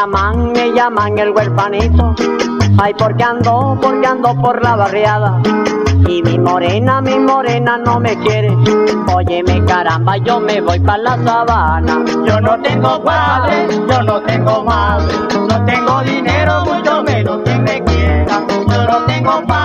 llaman, 0.00 0.52
me 0.52 0.72
llaman 0.72 1.18
el 1.18 1.30
huérfanito. 1.30 2.14
Ay, 2.78 2.94
porque 2.96 3.22
ando, 3.22 3.76
porque 3.82 4.06
ando 4.06 4.34
por 4.36 4.62
la 4.62 4.74
barriada. 4.74 5.42
Y 6.08 6.22
mi 6.22 6.38
morena, 6.38 7.02
mi 7.02 7.18
morena 7.18 7.76
no 7.76 8.00
me 8.00 8.18
quiere. 8.18 8.56
Óyeme 9.14 9.62
caramba, 9.66 10.16
yo 10.16 10.40
me 10.40 10.62
voy 10.62 10.80
para 10.80 11.02
la 11.02 11.22
sabana. 11.22 12.02
Yo 12.24 12.40
no 12.40 12.58
tengo 12.62 13.02
padre, 13.02 13.68
yo 13.68 14.02
no 14.02 14.22
tengo 14.22 14.64
madre. 14.64 15.14
No 15.34 15.64
tengo 15.66 16.00
dinero, 16.00 16.64
mucho 16.64 17.02
menos 17.02 17.42
que 17.44 17.58
me 17.58 17.84
quiera. 17.84 18.46
Yo 18.48 18.84
no 18.84 19.04
tengo 19.04 19.42
padre, 19.46 19.59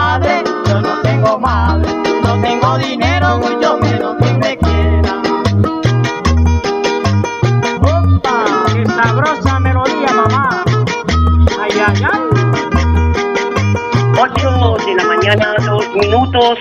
dos 15.38 15.96
minutos. 15.96 16.60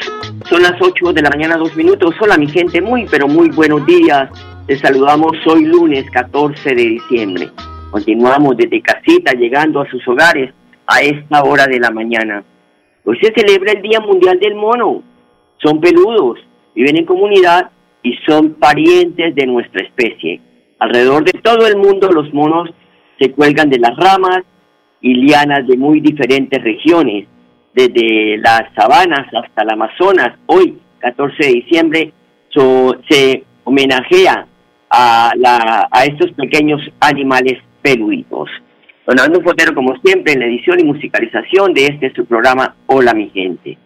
Son 0.48 0.62
las 0.62 0.75
8 0.80 1.12
de 1.12 1.22
la 1.22 1.30
mañana, 1.30 1.56
dos 1.56 1.75
minutos. 1.77 2.14
Hola, 2.20 2.36
mi 2.36 2.48
gente, 2.48 2.80
muy, 2.80 3.06
pero 3.11 3.28
muy 3.28 3.48
buenos 3.50 3.84
días. 3.86 4.28
Les 4.67 4.80
saludamos 4.80 5.33
hoy 5.47 5.64
lunes 5.64 6.11
14 6.11 6.75
de 6.75 6.83
diciembre. 6.83 7.50
Continuamos 7.91 8.56
desde 8.56 8.83
casita, 8.83 9.33
llegando 9.33 9.80
a 9.80 9.89
sus 9.89 10.06
hogares 10.08 10.52
a 10.86 11.00
esta 11.00 11.45
hora 11.45 11.67
de 11.67 11.78
la 11.78 11.91
mañana. 11.91 12.42
Hoy 13.05 13.19
se 13.20 13.33
celebra 13.33 13.72
el 13.72 13.83
Día 13.83 14.00
Mundial 14.00 14.41
del 14.41 14.55
Mono. 14.55 15.02
Son 15.62 15.80
peludos, 15.80 16.41
viven 16.75 16.97
en 16.97 17.05
comunidad 17.05 17.70
y 18.02 18.14
son 18.27 18.55
parientes 18.55 19.34
de 19.34 19.47
nuestra 19.47 19.84
especie. 19.84 20.41
Alrededor 20.80 21.25
de 21.25 21.39
todo 21.41 21.67
el 21.67 21.77
mundo 21.77 22.11
los 22.11 22.33
monos 22.34 22.70
se 23.19 23.30
cuelgan 23.30 23.70
de 23.70 23.78
las 23.78 23.97
ramas 23.97 24.42
y 25.00 25.14
lianas 25.14 25.67
de 25.67 25.77
muy 25.77 26.00
diferentes 26.00 26.62
regiones, 26.62 27.29
desde 27.74 28.39
las 28.39 28.73
sabanas 28.74 29.27
hasta 29.35 29.62
el 29.62 29.70
Amazonas. 29.70 30.39
Hoy, 30.46 30.79
14 31.01 31.36
de 31.46 31.52
diciembre, 31.52 32.12
so- 32.51 32.96
se 33.08 33.45
homenajea 33.64 34.46
a, 34.90 35.33
la, 35.36 35.89
a 35.90 36.05
estos 36.05 36.33
pequeños 36.33 36.80
animales 37.01 37.58
peluditos. 37.83 38.48
Donando 39.07 39.40
Fotero, 39.42 39.74
como 39.74 39.96
siempre, 40.05 40.33
en 40.33 40.40
la 40.40 40.46
edición 40.46 40.80
y 40.80 40.84
musicalización 40.84 41.74
de 41.74 41.86
este 41.86 42.13
su 42.14 42.24
programa 42.24 42.74
Hola 42.86 43.13
mi 43.13 43.29
gente. 43.30 43.77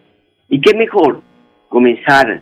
Y 0.49 0.61
qué 0.61 0.75
mejor 0.77 1.23
comenzar 1.69 2.41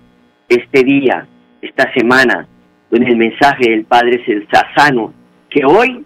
este 0.49 0.83
día, 0.85 1.27
esta 1.63 1.93
semana, 1.95 2.47
con 2.91 3.03
el 3.03 3.17
mensaje 3.17 3.71
del 3.71 3.85
Padre 3.85 4.23
Celsazano, 4.25 5.13
que 5.49 5.65
hoy 5.65 6.05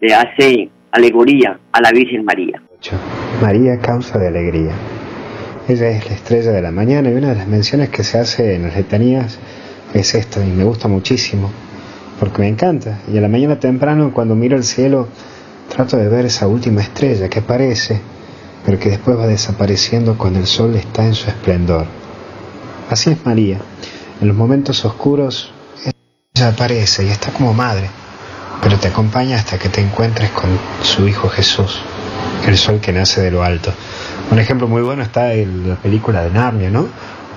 le 0.00 0.14
hace 0.14 0.68
alegoría 0.92 1.58
a 1.72 1.80
la 1.80 1.90
Virgen 1.90 2.24
María. 2.24 2.60
María, 3.40 3.78
causa 3.78 4.18
de 4.18 4.28
alegría. 4.28 4.72
Ella 5.68 5.88
es 5.88 6.06
la 6.06 6.14
estrella 6.14 6.52
de 6.52 6.62
la 6.62 6.70
mañana 6.70 7.10
y 7.10 7.14
una 7.14 7.30
de 7.30 7.36
las 7.36 7.48
menciones 7.48 7.88
que 7.88 8.04
se 8.04 8.18
hace 8.18 8.54
en 8.54 8.64
las 8.64 8.76
letanías 8.76 9.38
es 9.92 10.14
esta 10.14 10.44
y 10.44 10.50
me 10.50 10.64
gusta 10.64 10.88
muchísimo 10.88 11.50
porque 12.18 12.42
me 12.42 12.48
encanta. 12.48 13.00
Y 13.12 13.18
a 13.18 13.20
la 13.20 13.28
mañana 13.28 13.58
temprano 13.58 14.12
cuando 14.12 14.34
miro 14.34 14.56
el 14.56 14.64
cielo 14.64 15.08
trato 15.68 15.96
de 15.96 16.08
ver 16.08 16.26
esa 16.26 16.46
última 16.46 16.82
estrella 16.82 17.28
que 17.28 17.40
aparece 17.40 18.00
pero 18.64 18.78
que 18.78 18.90
después 18.90 19.18
va 19.18 19.26
desapareciendo 19.26 20.16
cuando 20.16 20.38
el 20.38 20.46
sol 20.46 20.74
está 20.74 21.04
en 21.04 21.14
su 21.14 21.28
esplendor. 21.28 21.86
Así 22.90 23.10
es 23.10 23.24
María. 23.24 23.58
En 24.20 24.28
los 24.28 24.36
momentos 24.36 24.84
oscuros 24.84 25.52
ella 26.34 26.48
aparece 26.48 27.04
y 27.04 27.08
está 27.08 27.30
como 27.30 27.52
madre, 27.52 27.90
pero 28.62 28.78
te 28.78 28.88
acompaña 28.88 29.36
hasta 29.36 29.58
que 29.58 29.68
te 29.68 29.80
encuentres 29.80 30.30
con 30.30 30.50
su 30.82 31.06
Hijo 31.06 31.28
Jesús, 31.28 31.80
el 32.46 32.58
sol 32.58 32.80
que 32.80 32.92
nace 32.92 33.20
de 33.20 33.30
lo 33.30 33.42
alto. 33.42 33.72
Un 34.30 34.38
ejemplo 34.38 34.68
muy 34.68 34.82
bueno 34.82 35.02
está 35.02 35.32
en 35.32 35.68
la 35.68 35.76
película 35.76 36.22
de 36.22 36.30
Narnia, 36.30 36.70
¿no? 36.70 36.88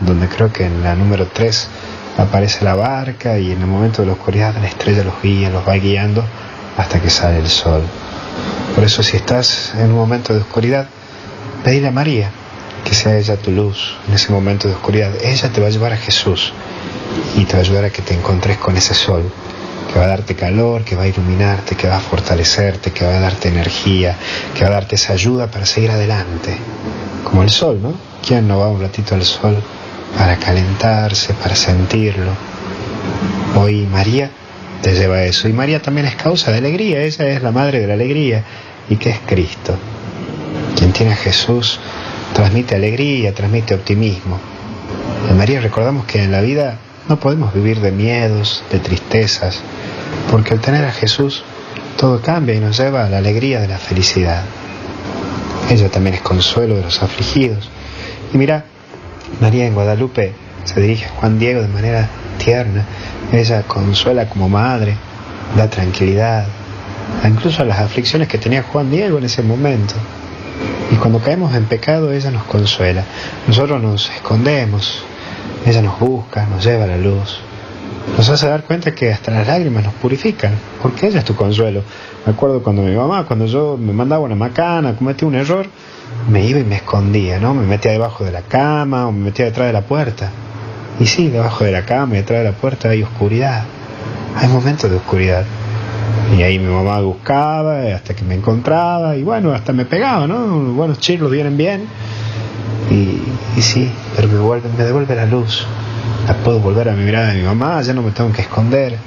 Donde 0.01 0.27
creo 0.27 0.51
que 0.51 0.65
en 0.65 0.83
la 0.83 0.95
número 0.95 1.27
3 1.27 1.69
aparece 2.17 2.63
la 2.63 2.75
barca 2.75 3.37
y 3.37 3.51
en 3.51 3.61
el 3.61 3.67
momento 3.67 4.01
de 4.01 4.07
la 4.07 4.13
oscuridad 4.13 4.55
la 4.59 4.67
estrella 4.67 5.03
los 5.03 5.21
guía, 5.21 5.49
los 5.49 5.67
va 5.67 5.75
guiando 5.75 6.23
hasta 6.77 7.01
que 7.01 7.09
sale 7.09 7.39
el 7.39 7.47
sol. 7.47 7.81
Por 8.75 8.83
eso 8.83 9.01
si 9.01 9.17
estás 9.17 9.73
en 9.75 9.91
un 9.91 9.95
momento 9.95 10.33
de 10.33 10.41
oscuridad, 10.41 10.87
pedirle 11.63 11.87
a 11.87 11.91
María 11.91 12.29
que 12.83 12.93
sea 12.93 13.17
ella 13.17 13.35
tu 13.37 13.51
luz 13.51 13.95
en 14.07 14.13
ese 14.13 14.31
momento 14.31 14.67
de 14.67 14.75
oscuridad. 14.75 15.11
Ella 15.21 15.49
te 15.49 15.61
va 15.61 15.67
a 15.67 15.71
llevar 15.71 15.93
a 15.93 15.97
Jesús 15.97 16.53
y 17.35 17.45
te 17.45 17.53
va 17.53 17.59
a 17.59 17.61
ayudar 17.61 17.85
a 17.85 17.89
que 17.89 18.01
te 18.01 18.13
encontres 18.13 18.57
con 18.57 18.77
ese 18.77 18.93
sol 18.93 19.23
que 19.91 19.99
va 19.99 20.05
a 20.05 20.09
darte 20.09 20.35
calor, 20.35 20.83
que 20.83 20.95
va 20.95 21.03
a 21.03 21.07
iluminarte, 21.07 21.75
que 21.75 21.87
va 21.87 21.97
a 21.97 21.99
fortalecerte, 21.99 22.91
que 22.91 23.05
va 23.05 23.17
a 23.17 23.19
darte 23.19 23.49
energía, 23.49 24.15
que 24.53 24.63
va 24.63 24.69
a 24.69 24.73
darte 24.73 24.95
esa 24.95 25.13
ayuda 25.13 25.47
para 25.47 25.65
seguir 25.65 25.91
adelante. 25.91 26.57
Como 27.23 27.43
el 27.43 27.49
sol, 27.49 27.79
¿no? 27.81 27.93
¿Quién 28.25 28.47
no 28.47 28.59
va 28.59 28.67
un 28.67 28.81
ratito 28.81 29.15
al 29.15 29.23
sol 29.23 29.55
para 30.17 30.37
calentarse, 30.37 31.33
para 31.33 31.55
sentirlo? 31.55 32.31
Hoy 33.55 33.87
María 33.91 34.29
te 34.81 34.93
lleva 34.93 35.17
a 35.17 35.23
eso. 35.23 35.47
Y 35.47 35.53
María 35.53 35.81
también 35.81 36.07
es 36.07 36.15
causa 36.15 36.51
de 36.51 36.57
alegría, 36.57 37.01
ella 37.01 37.27
es 37.29 37.41
la 37.41 37.51
madre 37.51 37.79
de 37.79 37.87
la 37.87 37.93
alegría. 37.93 38.43
¿Y 38.89 38.97
qué 38.97 39.09
es 39.09 39.19
Cristo? 39.25 39.77
Quien 40.75 40.91
tiene 40.93 41.13
a 41.13 41.15
Jesús 41.15 41.79
transmite 42.33 42.75
alegría, 42.75 43.33
transmite 43.33 43.73
optimismo. 43.73 44.39
En 45.29 45.37
María 45.37 45.59
recordamos 45.59 46.05
que 46.05 46.21
en 46.21 46.31
la 46.31 46.41
vida 46.41 46.77
no 47.09 47.19
podemos 47.19 47.53
vivir 47.53 47.79
de 47.79 47.91
miedos, 47.91 48.63
de 48.72 48.79
tristezas, 48.79 49.62
porque 50.29 50.53
al 50.53 50.59
tener 50.59 50.85
a 50.85 50.91
Jesús 50.91 51.44
todo 51.97 52.22
cambia 52.22 52.56
y 52.56 52.59
nos 52.59 52.78
lleva 52.78 53.06
a 53.06 53.09
la 53.09 53.18
alegría 53.18 53.59
de 53.59 53.68
la 53.68 53.78
felicidad. 53.78 54.44
Ella 55.69 55.90
también 55.90 56.16
es 56.16 56.22
consuelo 56.22 56.75
de 56.75 56.84
los 56.84 57.01
afligidos. 57.01 57.69
Y 58.34 58.38
mira, 58.38 58.66
María 59.41 59.66
en 59.66 59.73
Guadalupe 59.73 60.34
se 60.63 60.79
dirige 60.79 61.06
a 61.06 61.09
Juan 61.09 61.40
Diego 61.40 61.62
de 61.62 61.68
manera 61.68 62.09
tierna. 62.38 62.85
Ella 63.31 63.63
consuela 63.63 64.29
como 64.29 64.47
madre, 64.47 64.95
da 65.56 65.69
tranquilidad, 65.69 66.45
incluso 67.25 67.62
a 67.62 67.65
las 67.65 67.80
aflicciones 67.80 68.27
que 68.27 68.38
tenía 68.38 68.63
Juan 68.63 68.89
Diego 68.89 69.18
en 69.18 69.25
ese 69.25 69.42
momento. 69.42 69.95
Y 70.92 70.95
cuando 70.95 71.19
caemos 71.19 71.53
en 71.56 71.65
pecado, 71.65 72.12
ella 72.12 72.31
nos 72.31 72.44
consuela. 72.44 73.03
Nosotros 73.48 73.81
nos 73.81 74.10
escondemos, 74.10 75.03
ella 75.67 75.81
nos 75.81 75.99
busca, 75.99 76.45
nos 76.45 76.63
lleva 76.63 76.85
a 76.85 76.87
la 76.87 76.97
luz. 76.97 77.39
Nos 78.15 78.29
hace 78.29 78.47
dar 78.47 78.63
cuenta 78.63 78.95
que 78.95 79.11
hasta 79.11 79.31
las 79.31 79.45
lágrimas 79.45 79.83
nos 79.83 79.93
purifican, 79.95 80.53
porque 80.81 81.07
ella 81.07 81.19
es 81.19 81.25
tu 81.25 81.35
consuelo. 81.35 81.81
Me 82.25 82.31
acuerdo 82.31 82.63
cuando 82.63 82.81
mi 82.81 82.95
mamá, 82.95 83.25
cuando 83.25 83.45
yo 83.47 83.77
me 83.77 83.91
mandaba 83.91 84.23
una 84.23 84.35
macana, 84.35 84.95
cometí 84.95 85.25
un 85.25 85.35
error, 85.35 85.67
me 86.29 86.45
iba 86.45 86.59
y 86.59 86.63
me 86.63 86.77
escondía, 86.77 87.37
¿no? 87.39 87.53
Me 87.53 87.65
metía 87.65 87.91
debajo 87.91 88.23
de 88.23 88.31
la 88.31 88.43
cama 88.43 89.07
o 89.07 89.11
me 89.11 89.25
metía 89.25 89.45
detrás 89.45 89.67
de 89.67 89.73
la 89.73 89.81
puerta. 89.81 90.31
Y 91.01 91.05
sí, 91.05 91.27
debajo 91.27 91.65
de 91.65 91.73
la 91.73 91.85
cama 91.85 92.13
y 92.13 92.17
detrás 92.19 92.39
de 92.39 92.45
la 92.45 92.55
puerta 92.55 92.89
hay 92.89 93.03
oscuridad. 93.03 93.65
Hay 94.37 94.47
momentos 94.47 94.89
de 94.89 94.95
oscuridad. 94.95 95.43
Y 96.37 96.43
ahí 96.43 96.59
mi 96.59 96.73
mamá 96.73 97.01
buscaba 97.01 97.81
hasta 97.93 98.15
que 98.15 98.23
me 98.23 98.35
encontraba 98.35 99.17
y 99.17 99.23
bueno, 99.23 99.51
hasta 99.51 99.73
me 99.73 99.83
pegaba, 99.85 100.27
¿no? 100.27 100.37
Buenos 100.73 100.99
chirlos 100.99 101.29
vienen 101.29 101.57
bien. 101.57 101.87
Y, 102.89 103.62
sí, 103.62 103.92
pero 104.16 104.28
me, 104.28 104.39
vuelve, 104.39 104.69
me 104.78 104.84
devuelve 104.84 105.16
la 105.16 105.25
luz. 105.25 105.66
La 106.28 106.34
puedo 106.36 106.60
volver 106.60 106.89
a 106.89 106.94
mi 106.94 107.04
mirada 107.04 107.34
mi 107.34 107.44
mamá, 107.44 107.81
ya 107.81 107.94
no 107.94 108.01
me 108.01 108.12
tengo 108.12 108.31
que 108.31 108.42
esconder. 108.42 108.98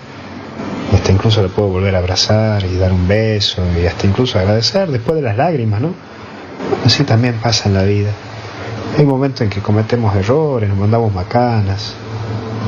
Hasta 0.92 1.12
incluso 1.12 1.42
le 1.42 1.48
puedo 1.48 1.68
volver 1.68 1.94
a 1.94 1.98
abrazar 1.98 2.64
y 2.64 2.76
dar 2.76 2.92
un 2.92 3.06
beso 3.06 3.62
y 3.80 3.86
hasta 3.86 4.06
incluso 4.06 4.38
agradecer 4.38 4.90
después 4.90 5.16
de 5.16 5.22
las 5.22 5.36
lágrimas, 5.36 5.80
¿no? 5.80 5.94
Así 6.84 7.04
también 7.04 7.34
pasa 7.34 7.68
en 7.68 7.74
la 7.74 7.84
vida. 7.84 8.10
Hay 8.98 9.06
momentos 9.06 9.42
en 9.42 9.50
que 9.50 9.60
cometemos 9.60 10.14
errores, 10.16 10.68
nos 10.68 10.78
mandamos 10.78 11.14
macanas, 11.14 11.94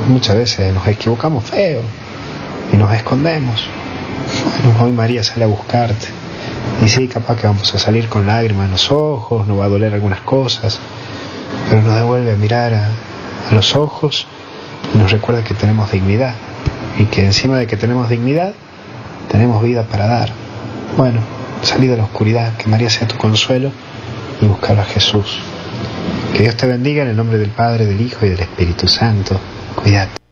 muchas 0.07 0.37
veces 0.37 0.73
nos 0.73 0.87
equivocamos 0.87 1.43
feo 1.43 1.81
y 2.71 2.77
nos 2.77 2.93
escondemos. 2.93 3.67
Bueno, 4.63 4.83
hoy 4.83 4.91
María 4.91 5.23
sale 5.23 5.43
a 5.43 5.47
buscarte. 5.47 6.07
Y 6.83 6.89
sí, 6.89 7.07
capaz 7.07 7.37
que 7.37 7.47
vamos 7.47 7.73
a 7.75 7.79
salir 7.79 8.07
con 8.09 8.25
lágrimas 8.25 8.65
en 8.65 8.71
los 8.71 8.91
ojos, 8.91 9.47
nos 9.47 9.59
va 9.59 9.65
a 9.65 9.69
doler 9.69 9.93
algunas 9.93 10.21
cosas, 10.21 10.79
pero 11.69 11.81
nos 11.81 11.95
devuelve 11.95 12.31
a 12.31 12.35
mirar 12.35 12.73
a, 12.73 12.89
los 13.51 13.75
ojos 13.75 14.25
y 14.95 14.97
nos 14.97 15.11
recuerda 15.11 15.43
que 15.43 15.53
tenemos 15.53 15.91
dignidad 15.91 16.33
y 16.97 17.05
que 17.05 17.25
encima 17.25 17.57
de 17.57 17.67
que 17.67 17.75
tenemos 17.77 18.09
dignidad, 18.09 18.53
tenemos 19.29 19.61
vida 19.61 19.83
para 19.83 20.07
dar. 20.07 20.29
Bueno, 20.97 21.19
salí 21.61 21.87
de 21.87 21.97
la 21.97 22.03
oscuridad, 22.03 22.55
que 22.57 22.67
María 22.67 22.89
sea 22.89 23.07
tu 23.07 23.17
consuelo 23.17 23.71
y 24.41 24.45
buscar 24.45 24.79
a 24.79 24.85
Jesús. 24.85 25.39
Que 26.33 26.43
Dios 26.43 26.55
te 26.55 26.67
bendiga 26.67 27.03
en 27.03 27.09
el 27.09 27.17
nombre 27.17 27.37
del 27.37 27.49
Padre, 27.49 27.85
del 27.85 28.01
Hijo 28.01 28.25
y 28.25 28.29
del 28.29 28.39
Espíritu 28.39 28.87
Santo. 28.87 29.39
Cuídate. 29.75 30.22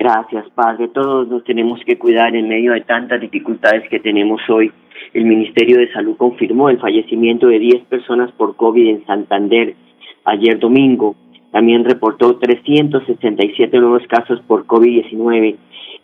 Gracias, 0.00 0.48
Padre. 0.54 0.88
Todos 0.88 1.28
nos 1.28 1.44
tenemos 1.44 1.78
que 1.84 1.98
cuidar 1.98 2.34
en 2.34 2.48
medio 2.48 2.72
de 2.72 2.80
tantas 2.80 3.20
dificultades 3.20 3.86
que 3.90 4.00
tenemos 4.00 4.40
hoy. 4.48 4.72
El 5.12 5.26
Ministerio 5.26 5.78
de 5.78 5.92
Salud 5.92 6.16
confirmó 6.16 6.70
el 6.70 6.78
fallecimiento 6.78 7.48
de 7.48 7.58
10 7.58 7.84
personas 7.84 8.32
por 8.32 8.56
COVID 8.56 8.88
en 8.88 9.04
Santander 9.04 9.74
ayer 10.24 10.58
domingo. 10.58 11.16
También 11.52 11.84
reportó 11.84 12.38
367 12.38 13.78
nuevos 13.78 14.02
casos 14.08 14.40
por 14.46 14.64
COVID-19 14.64 15.56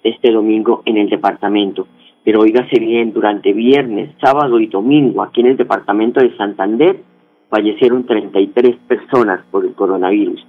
este 0.04 0.31
domingo 0.31 0.82
en 0.84 0.98
el 0.98 1.08
departamento. 1.08 1.88
Pero 2.22 2.40
oígase 2.40 2.78
bien, 2.78 3.14
durante 3.14 3.54
viernes, 3.54 4.10
sábado 4.20 4.60
y 4.60 4.66
domingo 4.66 5.22
aquí 5.22 5.40
en 5.40 5.46
el 5.46 5.56
departamento 5.56 6.20
de 6.20 6.37
Santander 6.37 7.00
fallecieron 7.48 8.04
33 8.04 8.76
personas 8.88 9.40
por 9.50 9.64
el 9.64 9.72
coronavirus 9.72 10.46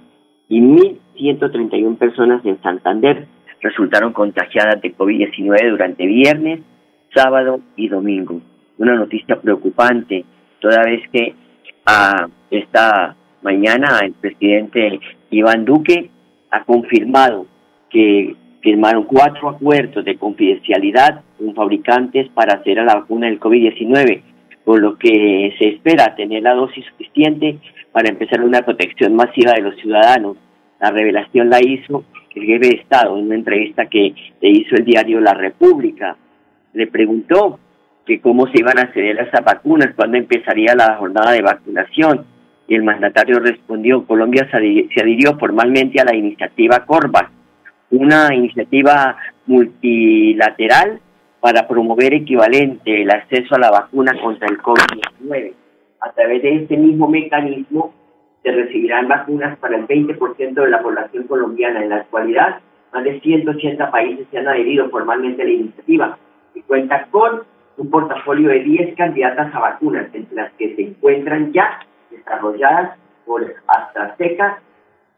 y 0.50 0.60
1.131 0.60 1.96
personas 1.96 2.44
en 2.44 2.60
Santander 2.60 3.26
resultaron 3.60 4.12
contagiadas 4.12 4.80
de 4.80 4.94
COVID-19 4.94 5.70
durante 5.70 6.06
viernes, 6.06 6.60
sábado 7.14 7.60
y 7.76 7.88
domingo. 7.88 8.40
Una 8.78 8.94
noticia 8.94 9.40
preocupante, 9.40 10.24
toda 10.60 10.82
vez 10.84 11.02
que 11.10 11.34
a 11.86 12.28
esta 12.50 13.16
mañana 13.42 14.00
el 14.02 14.12
presidente 14.12 15.00
Iván 15.30 15.64
Duque 15.64 16.10
ha 16.50 16.64
confirmado 16.64 17.46
que 17.90 18.36
firmaron 18.60 19.04
cuatro 19.04 19.48
acuerdos 19.48 20.04
de 20.04 20.16
confidencialidad 20.16 21.22
con 21.38 21.54
fabricantes 21.54 22.28
para 22.30 22.58
hacer 22.58 22.78
a 22.80 22.84
la 22.84 22.96
vacuna 22.96 23.26
del 23.28 23.40
COVID-19, 23.40 24.22
por 24.64 24.80
lo 24.80 24.96
que 24.98 25.54
se 25.58 25.68
espera 25.68 26.14
tener 26.16 26.42
la 26.42 26.54
dosis 26.54 26.84
suficiente 26.86 27.58
para 27.92 28.10
empezar 28.10 28.42
una 28.42 28.62
protección 28.62 29.14
masiva 29.14 29.52
de 29.52 29.62
los 29.62 29.76
ciudadanos. 29.76 30.36
La 30.80 30.90
revelación 30.90 31.50
la 31.50 31.60
hizo 31.60 32.04
el 32.34 32.44
jefe 32.44 32.68
de 32.68 32.80
Estado 32.82 33.16
en 33.16 33.26
una 33.26 33.34
entrevista 33.34 33.86
que 33.86 34.14
le 34.40 34.48
hizo 34.48 34.76
el 34.76 34.84
diario 34.84 35.20
La 35.20 35.34
República. 35.34 36.16
Le 36.72 36.86
preguntó 36.86 37.58
que 38.06 38.20
cómo 38.20 38.46
se 38.46 38.58
iban 38.58 38.78
a 38.78 38.82
acceder 38.82 39.20
a 39.20 39.24
esas 39.24 39.44
vacunas, 39.44 39.94
cuándo 39.94 40.16
empezaría 40.16 40.74
la 40.74 40.96
jornada 40.96 41.32
de 41.32 41.42
vacunación. 41.42 42.24
Y 42.66 42.74
el 42.74 42.82
mandatario 42.82 43.38
respondió, 43.40 44.04
Colombia 44.06 44.48
se 44.50 44.56
adhirió 45.00 45.38
formalmente 45.38 46.00
a 46.00 46.04
la 46.04 46.14
iniciativa 46.14 46.84
CORVAX, 46.84 47.30
una 47.90 48.34
iniciativa 48.34 49.16
multilateral 49.46 51.00
para 51.40 51.66
promover 51.66 52.14
equivalente 52.14 53.02
el 53.02 53.10
acceso 53.10 53.54
a 53.54 53.58
la 53.58 53.70
vacuna 53.70 54.12
contra 54.20 54.48
el 54.48 54.58
COVID-19. 54.58 55.52
A 56.00 56.12
través 56.12 56.42
de 56.42 56.56
este 56.56 56.76
mismo 56.76 57.08
mecanismo 57.08 57.94
se 58.48 58.54
recibirán 58.54 59.08
vacunas 59.08 59.58
para 59.58 59.76
el 59.76 59.86
20% 59.86 60.54
de 60.54 60.70
la 60.70 60.82
población 60.82 61.24
colombiana. 61.24 61.82
En 61.82 61.90
la 61.90 61.96
actualidad, 61.96 62.60
más 62.94 63.04
de 63.04 63.20
180 63.20 63.90
países 63.90 64.26
se 64.30 64.38
han 64.38 64.48
adherido 64.48 64.88
formalmente 64.88 65.42
a 65.42 65.44
la 65.44 65.50
iniciativa 65.50 66.18
y 66.54 66.62
cuenta 66.62 67.06
con 67.10 67.42
un 67.76 67.90
portafolio 67.90 68.48
de 68.48 68.60
10 68.60 68.96
candidatas 68.96 69.54
a 69.54 69.60
vacunas, 69.60 70.06
entre 70.14 70.34
las 70.34 70.52
que 70.54 70.74
se 70.74 70.82
encuentran 70.82 71.52
ya 71.52 71.80
desarrolladas 72.10 72.98
por 73.26 73.54
AstraZeneca, 73.66 74.60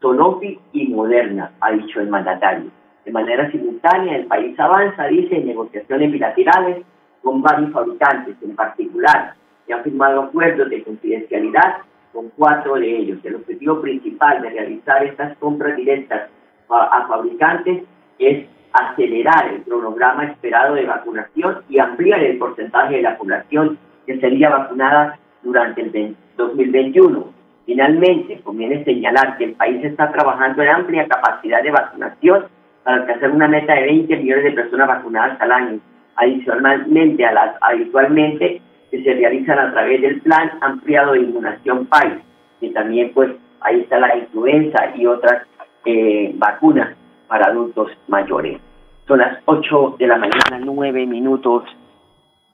Sanofi 0.01 0.59
y 0.73 0.87
Moderna, 0.87 1.51
ha 1.61 1.71
dicho 1.71 2.01
el 2.01 2.09
mandatario. 2.09 2.69
De 3.05 3.11
manera 3.11 3.49
simultánea, 3.49 4.17
el 4.17 4.25
país 4.25 4.59
avanza, 4.59 5.05
dice, 5.05 5.37
en 5.37 5.47
negociaciones 5.47 6.11
bilaterales 6.11 6.83
con 7.23 7.41
varios 7.41 7.71
fabricantes, 7.71 8.35
en 8.41 8.55
particular, 8.55 9.35
que 9.65 9.73
han 9.73 9.83
firmado 9.83 10.23
acuerdos 10.23 10.69
de 10.69 10.83
confidencialidad 10.83 11.77
con 12.13 12.29
cuatro 12.29 12.75
de 12.75 12.97
ellos. 12.97 13.19
El 13.23 13.35
objetivo 13.35 13.81
principal 13.81 14.41
de 14.41 14.49
realizar 14.49 15.03
estas 15.03 15.37
compras 15.37 15.75
directas 15.75 16.29
a, 16.69 17.05
fabricantes 17.07 17.83
es 18.19 18.45
acelerar 18.73 19.53
el 19.53 19.63
cronograma 19.63 20.25
esperado 20.25 20.75
de 20.75 20.85
vacunación 20.85 21.61
y 21.69 21.79
ampliar 21.79 22.23
el 22.23 22.37
porcentaje 22.37 22.95
de 22.95 23.01
la 23.01 23.17
población 23.17 23.77
que 24.05 24.19
sería 24.19 24.49
vacunada 24.49 25.19
durante 25.43 25.81
el 25.81 26.15
2021. 26.37 27.25
Finalmente, 27.65 28.39
conviene 28.41 28.83
señalar 28.83 29.37
que 29.37 29.45
el 29.45 29.53
país 29.53 29.83
está 29.83 30.11
trabajando 30.11 30.61
en 30.61 30.69
amplia 30.69 31.07
capacidad 31.07 31.61
de 31.61 31.71
vacunación 31.71 32.45
para 32.83 32.97
alcanzar 32.97 33.31
una 33.31 33.47
meta 33.47 33.73
de 33.75 33.83
20 33.83 34.17
millones 34.17 34.43
de 34.45 34.51
personas 34.51 34.87
vacunadas 34.87 35.39
al 35.41 35.51
año, 35.51 35.79
adicionalmente 36.15 37.25
a 37.25 37.33
las 37.33 37.55
habitualmente 37.61 38.61
que 38.91 39.03
se 39.03 39.13
realizan 39.13 39.57
a 39.57 39.71
través 39.71 40.01
del 40.01 40.21
Plan 40.21 40.51
Ampliado 40.61 41.13
de 41.13 41.21
Inmunización 41.21 41.85
País, 41.85 42.15
que 42.59 42.69
también 42.71 43.11
pues 43.13 43.31
ahí 43.61 43.79
está 43.79 43.99
la 43.99 44.17
influenza 44.17 44.93
y 44.95 45.05
otras 45.05 45.47
eh, 45.85 46.33
vacunas 46.35 46.95
para 47.27 47.47
adultos 47.47 47.89
mayores. 48.07 48.59
Son 49.07 49.19
las 49.19 49.39
8 49.45 49.95
de 49.97 50.07
la 50.07 50.17
mañana, 50.17 50.59
9 50.63 51.05
minutos. 51.05 51.63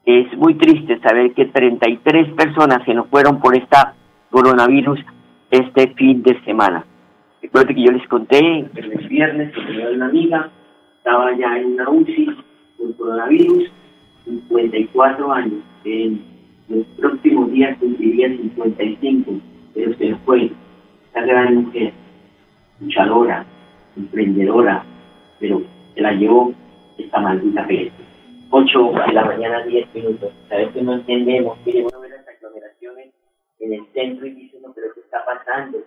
Es 0.04 0.34
muy 0.38 0.54
triste 0.54 0.98
saber 1.00 1.34
que 1.34 1.46
33 1.46 2.34
personas 2.34 2.84
se 2.84 2.94
nos 2.94 3.08
fueron 3.08 3.40
por 3.40 3.56
esta 3.56 3.94
coronavirus 4.30 5.00
este 5.50 5.88
fin 5.94 6.22
de 6.22 6.40
semana. 6.44 6.84
Recuerden 7.42 7.76
que 7.76 7.82
yo 7.82 7.92
les 7.92 8.06
conté 8.08 8.38
el 8.38 9.08
viernes 9.08 9.54
que 9.54 9.60
tenía 9.62 9.90
una 9.90 10.06
amiga, 10.06 10.50
estaba 10.98 11.36
ya 11.36 11.58
en 11.58 11.74
una 11.74 11.88
UCI 11.88 12.26
con 12.78 12.92
coronavirus, 12.94 13.70
54 14.28 15.32
años. 15.32 15.62
En 15.84 16.22
los 16.68 16.86
próximos 16.98 17.50
días 17.50 17.78
cumpliría 17.78 18.28
55, 18.28 19.32
pero 19.74 19.94
se 19.94 20.14
fue. 20.24 20.50
Esta 21.06 21.22
gran 21.24 21.54
mujer, 21.54 21.92
luchadora, 22.80 23.46
emprendedora, 23.96 24.84
pero 25.40 25.62
se 25.94 26.00
la 26.00 26.12
llevó 26.12 26.52
esta 26.98 27.20
maldita 27.20 27.66
peste. 27.66 28.02
8 28.50 28.92
de 29.06 29.12
la 29.12 29.24
mañana, 29.24 29.64
10 29.64 29.94
minutos. 29.94 30.32
A 30.50 30.56
veces 30.56 30.82
no 30.82 30.94
entendemos. 30.94 31.58
Mire, 31.64 31.84
uno 31.84 32.00
ve 32.00 32.08
las 32.10 32.26
aglomeraciones 32.28 33.12
en 33.60 33.72
el 33.72 33.86
centro 33.92 34.26
y 34.26 34.30
dice, 34.30 34.58
no, 34.62 34.72
pero 34.74 34.88
¿qué 34.94 35.00
está 35.00 35.24
pasando? 35.24 35.78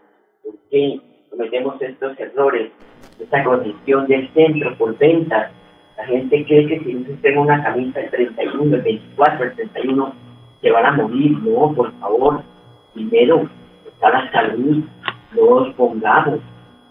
¿Por 0.44 0.56
qué 0.70 1.00
cometemos 1.30 1.82
estos 1.82 2.20
errores? 2.20 2.72
Esta 3.20 3.44
condición 3.44 4.08
del 4.08 4.32
centro 4.34 4.76
por 4.78 4.98
ventas 4.98 5.52
la 6.02 6.08
gente 6.08 6.46
cree 6.46 6.66
que 6.66 6.80
si 6.80 7.04
se 7.04 7.14
tenga 7.22 7.42
una 7.42 7.64
camisa 7.64 8.00
el 8.00 8.10
31, 8.10 8.76
el 8.76 8.82
24, 8.82 9.46
el 9.46 9.54
31, 9.54 10.14
se 10.62 10.72
van 10.72 10.86
a 10.86 10.92
morir. 10.94 11.38
No, 11.44 11.74
por 11.74 11.92
favor, 12.00 12.42
primero 12.96 13.48
está 13.86 14.10
la 14.10 14.32
salud, 14.32 14.84
no 15.36 15.60
nos 15.60 15.74
pongamos. 15.76 16.40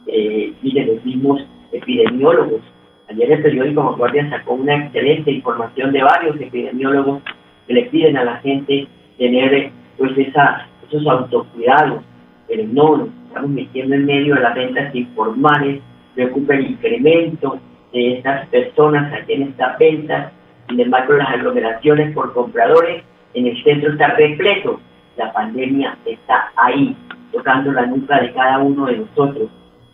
Eh, 0.06 0.52
miren, 0.62 0.94
los 0.94 1.04
mismos 1.04 1.40
epidemiólogos. 1.72 2.60
Ayer 3.08 3.32
el 3.32 3.42
periódico 3.42 3.96
Guardia 3.96 4.30
sacó 4.30 4.54
una 4.54 4.76
excelente 4.76 5.32
información 5.32 5.92
de 5.92 6.04
varios 6.04 6.40
epidemiólogos 6.40 7.20
que 7.66 7.74
le 7.74 7.82
piden 7.86 8.16
a 8.16 8.24
la 8.24 8.36
gente 8.36 8.86
tener 9.18 9.72
pues 9.98 10.16
esa, 10.18 10.68
esos 10.86 11.04
autocuidados, 11.04 12.04
pero 12.46 12.62
no, 12.68 12.96
nos 12.96 13.08
estamos 13.26 13.50
metiendo 13.50 13.96
en 13.96 14.06
medio 14.06 14.36
de 14.36 14.40
las 14.40 14.54
ventas 14.54 14.94
informales, 14.94 15.82
preocupa 16.14 16.54
el 16.54 16.70
incremento 16.70 17.58
de 17.92 18.14
estas 18.14 18.46
personas 18.48 19.12
aquí 19.12 19.34
en 19.34 19.42
esta 19.42 19.76
venta. 19.78 20.32
Sin 20.68 20.80
embargo, 20.80 21.14
las 21.14 21.28
aglomeraciones 21.28 22.14
por 22.14 22.32
compradores 22.32 23.02
en 23.34 23.46
el 23.46 23.62
centro 23.62 23.92
está 23.92 24.08
repleto. 24.14 24.80
La 25.16 25.32
pandemia 25.32 25.96
está 26.04 26.52
ahí, 26.56 26.96
tocando 27.32 27.72
la 27.72 27.86
nuca 27.86 28.20
de 28.20 28.32
cada 28.32 28.58
uno 28.58 28.86
de 28.86 28.98
nosotros. 28.98 29.48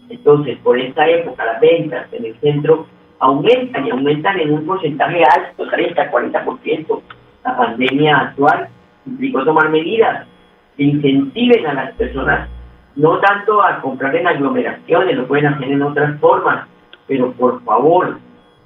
Entonces, 0.09 0.59
por 0.59 0.79
esta 0.79 1.09
época, 1.09 1.45
las 1.45 1.61
ventas 1.61 2.13
en 2.13 2.27
el 2.27 2.39
centro 2.41 2.87
aumentan 3.19 3.87
y 3.87 3.91
aumentan 3.91 4.39
en 4.39 4.53
un 4.53 4.67
porcentaje 4.67 5.25
alto, 5.25 5.69
30, 5.69 6.11
40%. 6.11 7.03
La 7.45 7.57
pandemia 7.57 8.19
actual 8.19 8.69
implicó 9.07 9.45
tomar 9.45 9.71
medidas 9.71 10.27
que 10.77 10.85
incentiven 10.85 11.67
a 11.67 11.75
las 11.75 11.93
personas 11.95 12.49
no 12.97 13.19
tanto 13.19 13.63
a 13.63 13.81
comprar 13.81 14.17
en 14.17 14.27
aglomeraciones, 14.27 15.17
lo 15.17 15.29
pueden 15.29 15.47
hacer 15.47 15.71
en 15.71 15.83
otras 15.83 16.19
formas, 16.19 16.67
pero 17.07 17.33
por 17.33 17.63
favor, 17.65 18.19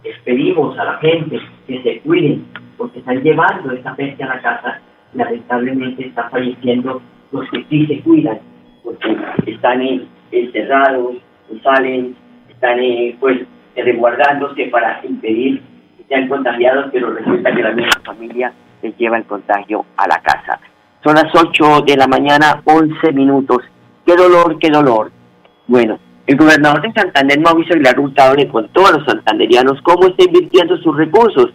les 0.02 0.78
a 0.78 0.84
la 0.84 0.98
gente 0.98 1.40
que 1.66 1.82
se 1.82 2.00
cuiden, 2.00 2.46
porque 2.76 3.00
están 3.00 3.22
llevando 3.22 3.72
esta 3.72 3.94
peste 3.94 4.22
a 4.24 4.28
la 4.28 4.40
casa. 4.40 4.80
Lamentablemente 5.12 6.06
están 6.06 6.30
falleciendo 6.30 7.02
los 7.32 7.48
que 7.50 7.64
sí 7.68 7.86
se 7.86 8.00
cuidan, 8.00 8.38
porque 8.82 9.16
están 9.46 9.82
encerrados, 10.30 11.16
no 11.50 11.62
salen, 11.62 12.16
están 12.48 12.78
pues 13.18 13.40
resguardándose 13.76 14.66
para 14.66 15.00
impedir 15.04 15.62
que 15.98 16.04
sean 16.04 16.28
contagiados, 16.28 16.86
pero 16.92 17.12
resulta 17.12 17.54
que 17.54 17.62
la 17.62 17.72
misma 17.72 18.00
familia 18.04 18.52
les 18.82 18.96
lleva 18.96 19.18
el 19.18 19.24
contagio 19.24 19.84
a 19.96 20.08
la 20.08 20.20
casa. 20.22 20.58
Son 21.04 21.14
las 21.14 21.34
8 21.34 21.82
de 21.86 21.96
la 21.96 22.06
mañana, 22.06 22.62
11 22.64 23.12
minutos. 23.12 23.58
Qué 24.04 24.14
dolor, 24.16 24.58
qué 24.58 24.70
dolor. 24.70 25.10
Bueno, 25.66 25.98
el 26.30 26.36
gobernador 26.36 26.82
de 26.82 26.92
Santander, 26.92 27.40
Mauricio 27.40 27.74
Aguilar 27.74 27.98
Hurtado, 27.98 28.36
le 28.36 28.46
contó 28.46 28.86
a 28.86 28.92
los 28.92 29.04
santanderianos 29.04 29.82
cómo 29.82 30.06
está 30.06 30.26
invirtiendo 30.26 30.76
sus 30.76 30.96
recursos 30.96 31.50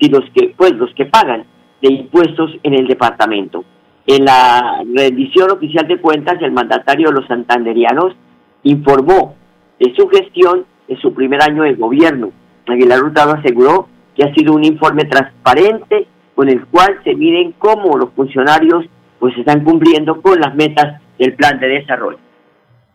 y 0.00 0.08
los 0.08 0.24
que, 0.34 0.52
pues, 0.56 0.72
los 0.72 0.92
que 0.94 1.06
pagan 1.06 1.44
de 1.80 1.92
impuestos 1.92 2.50
en 2.64 2.74
el 2.74 2.88
departamento. 2.88 3.64
En 4.04 4.24
la 4.24 4.82
rendición 4.92 5.52
oficial 5.52 5.86
de 5.86 6.00
cuentas, 6.00 6.42
el 6.42 6.50
mandatario 6.50 7.10
de 7.10 7.20
los 7.20 7.28
santanderianos 7.28 8.16
informó 8.64 9.36
de 9.78 9.94
su 9.94 10.08
gestión 10.08 10.64
en 10.88 10.98
su 10.98 11.14
primer 11.14 11.40
año 11.40 11.62
de 11.62 11.74
gobierno. 11.74 12.32
Aguilar 12.66 13.04
Hurtado 13.04 13.34
aseguró 13.34 13.86
que 14.16 14.24
ha 14.24 14.34
sido 14.34 14.54
un 14.54 14.64
informe 14.64 15.04
transparente 15.04 16.08
con 16.34 16.48
el 16.48 16.66
cual 16.66 16.98
se 17.04 17.14
miden 17.14 17.52
cómo 17.58 17.96
los 17.96 18.10
funcionarios 18.10 18.86
pues 19.20 19.38
están 19.38 19.62
cumpliendo 19.62 20.20
con 20.20 20.40
las 20.40 20.52
metas 20.56 21.00
del 21.16 21.34
plan 21.34 21.60
de 21.60 21.68
desarrollo. 21.68 22.25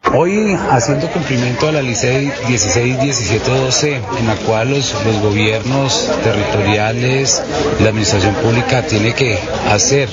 Hoy 0.09 0.57
haciendo 0.71 1.07
cumplimiento 1.09 1.69
a 1.69 1.71
la 1.71 1.81
ley 1.81 1.93
16-17-12, 1.93 4.01
en 4.19 4.27
la 4.27 4.35
cual 4.35 4.71
los, 4.71 4.93
los 5.05 5.21
gobiernos 5.21 6.11
territoriales, 6.23 7.41
la 7.79 7.89
administración 7.89 8.33
pública 8.35 8.81
tiene 8.81 9.13
que 9.13 9.37
hacer 9.69 10.09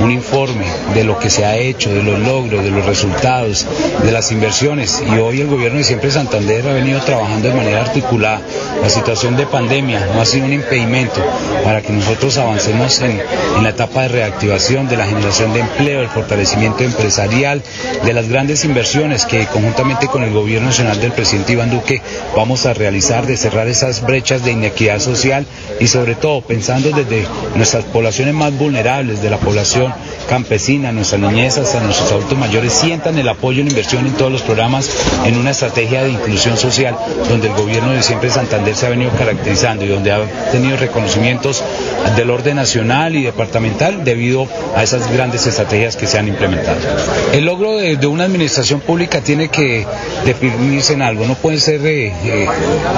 un 0.00 0.10
informe 0.10 0.66
de 0.94 1.04
lo 1.04 1.18
que 1.18 1.30
se 1.30 1.44
ha 1.44 1.56
hecho, 1.56 1.92
de 1.92 2.02
los 2.02 2.18
logros, 2.20 2.62
de 2.62 2.70
los 2.70 2.84
resultados, 2.84 3.66
de 4.02 4.12
las 4.12 4.30
inversiones. 4.32 5.02
Y 5.06 5.18
hoy 5.18 5.40
el 5.40 5.48
gobierno 5.48 5.78
de 5.78 5.84
Siempre 5.84 6.10
Santander 6.10 6.66
ha 6.68 6.72
venido 6.72 7.00
trabajando 7.00 7.48
de 7.48 7.54
manera 7.54 7.80
articulada. 7.80 8.40
La 8.82 8.90
situación 8.90 9.36
de 9.36 9.46
pandemia 9.46 10.06
no 10.14 10.20
ha 10.20 10.24
sido 10.24 10.46
un 10.46 10.52
impedimento 10.52 11.20
para 11.64 11.82
que 11.82 11.92
nosotros 11.92 12.36
avancemos 12.38 13.00
en, 13.00 13.20
en 13.56 13.62
la 13.62 13.70
etapa 13.70 14.02
de 14.02 14.08
reactivación, 14.08 14.88
de 14.88 14.96
la 14.96 15.06
generación 15.06 15.52
de 15.52 15.60
empleo, 15.60 16.00
el 16.00 16.08
fortalecimiento 16.08 16.84
empresarial, 16.84 17.62
de 18.04 18.12
las 18.12 18.28
grandes 18.28 18.64
inversiones 18.64 19.26
que 19.28 19.46
conjuntamente 19.46 20.08
con 20.08 20.22
el 20.22 20.32
gobierno 20.32 20.68
nacional 20.68 21.00
del 21.00 21.12
presidente 21.12 21.52
Iván 21.52 21.70
Duque 21.70 22.00
vamos 22.34 22.66
a 22.66 22.74
realizar, 22.74 23.26
de 23.26 23.36
cerrar 23.36 23.68
esas 23.68 24.02
brechas 24.02 24.44
de 24.44 24.52
inequidad 24.52 24.98
social 24.98 25.46
y 25.78 25.86
sobre 25.86 26.14
todo 26.14 26.40
pensando 26.40 26.90
desde 26.90 27.26
nuestras 27.54 27.84
poblaciones 27.84 28.34
más 28.34 28.56
vulnerables, 28.56 29.22
de 29.22 29.30
la 29.30 29.38
población 29.38 29.92
campesina, 30.28 30.92
nuestras 30.92 31.20
niñezas, 31.20 31.74
a 31.74 31.80
nuestros 31.80 32.10
adultos 32.12 32.38
mayores 32.38 32.72
sientan 32.72 33.18
el 33.18 33.28
apoyo 33.28 33.62
la 33.62 33.70
inversión 33.70 34.06
en 34.06 34.12
todos 34.12 34.30
los 34.30 34.42
programas 34.42 34.90
en 35.24 35.36
una 35.36 35.50
estrategia 35.50 36.02
de 36.02 36.10
inclusión 36.10 36.56
social 36.56 36.96
donde 37.28 37.48
el 37.48 37.54
gobierno 37.54 37.92
de 37.92 38.02
siempre 38.02 38.30
Santander 38.30 38.74
se 38.74 38.86
ha 38.86 38.90
venido 38.90 39.10
caracterizando 39.12 39.84
y 39.84 39.88
donde 39.88 40.12
ha 40.12 40.20
tenido 40.50 40.76
reconocimientos 40.76 41.62
del 42.16 42.30
orden 42.30 42.56
nacional 42.56 43.16
y 43.16 43.22
departamental 43.22 44.04
debido 44.04 44.48
a 44.76 44.82
esas 44.82 45.10
grandes 45.12 45.46
estrategias 45.46 45.96
que 45.96 46.06
se 46.06 46.18
han 46.18 46.28
implementado. 46.28 46.78
El 47.32 47.44
logro 47.44 47.76
de, 47.76 48.06
una 48.06 48.24
administración 48.24 48.80
pública 48.80 49.17
tiene 49.20 49.48
que 49.48 49.86
definirse 50.24 50.92
en 50.92 51.02
algo, 51.02 51.26
no 51.26 51.34
pueden 51.34 51.60
ser 51.60 51.84
eh, 51.86 52.12
eh, 52.24 52.46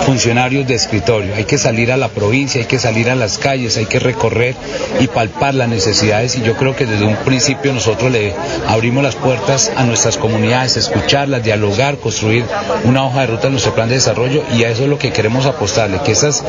funcionarios 0.04 0.66
de 0.66 0.74
escritorio, 0.74 1.34
hay 1.34 1.44
que 1.44 1.58
salir 1.58 1.92
a 1.92 1.96
la 1.96 2.08
provincia, 2.08 2.60
hay 2.60 2.66
que 2.66 2.78
salir 2.78 3.10
a 3.10 3.14
las 3.14 3.38
calles, 3.38 3.76
hay 3.76 3.86
que 3.86 3.98
recorrer 3.98 4.54
y 4.98 5.06
palpar 5.06 5.54
las 5.54 5.68
necesidades 5.68 6.36
y 6.36 6.42
yo 6.42 6.56
creo 6.56 6.74
que 6.76 6.86
desde 6.86 7.04
un 7.04 7.16
principio 7.16 7.72
nosotros 7.72 8.10
le 8.10 8.34
abrimos 8.68 9.02
las 9.02 9.14
puertas 9.16 9.70
a 9.76 9.84
nuestras 9.84 10.16
comunidades, 10.16 10.76
escucharlas, 10.76 11.42
dialogar, 11.42 11.98
construir 11.98 12.44
una 12.84 13.04
hoja 13.04 13.20
de 13.22 13.26
ruta 13.28 13.46
en 13.46 13.52
nuestro 13.52 13.74
plan 13.74 13.88
de 13.88 13.96
desarrollo 13.96 14.42
y 14.56 14.64
a 14.64 14.70
eso 14.70 14.84
es 14.84 14.88
lo 14.88 14.98
que 14.98 15.12
queremos 15.12 15.46
apostarle, 15.46 16.00
que 16.04 16.12
esas 16.12 16.44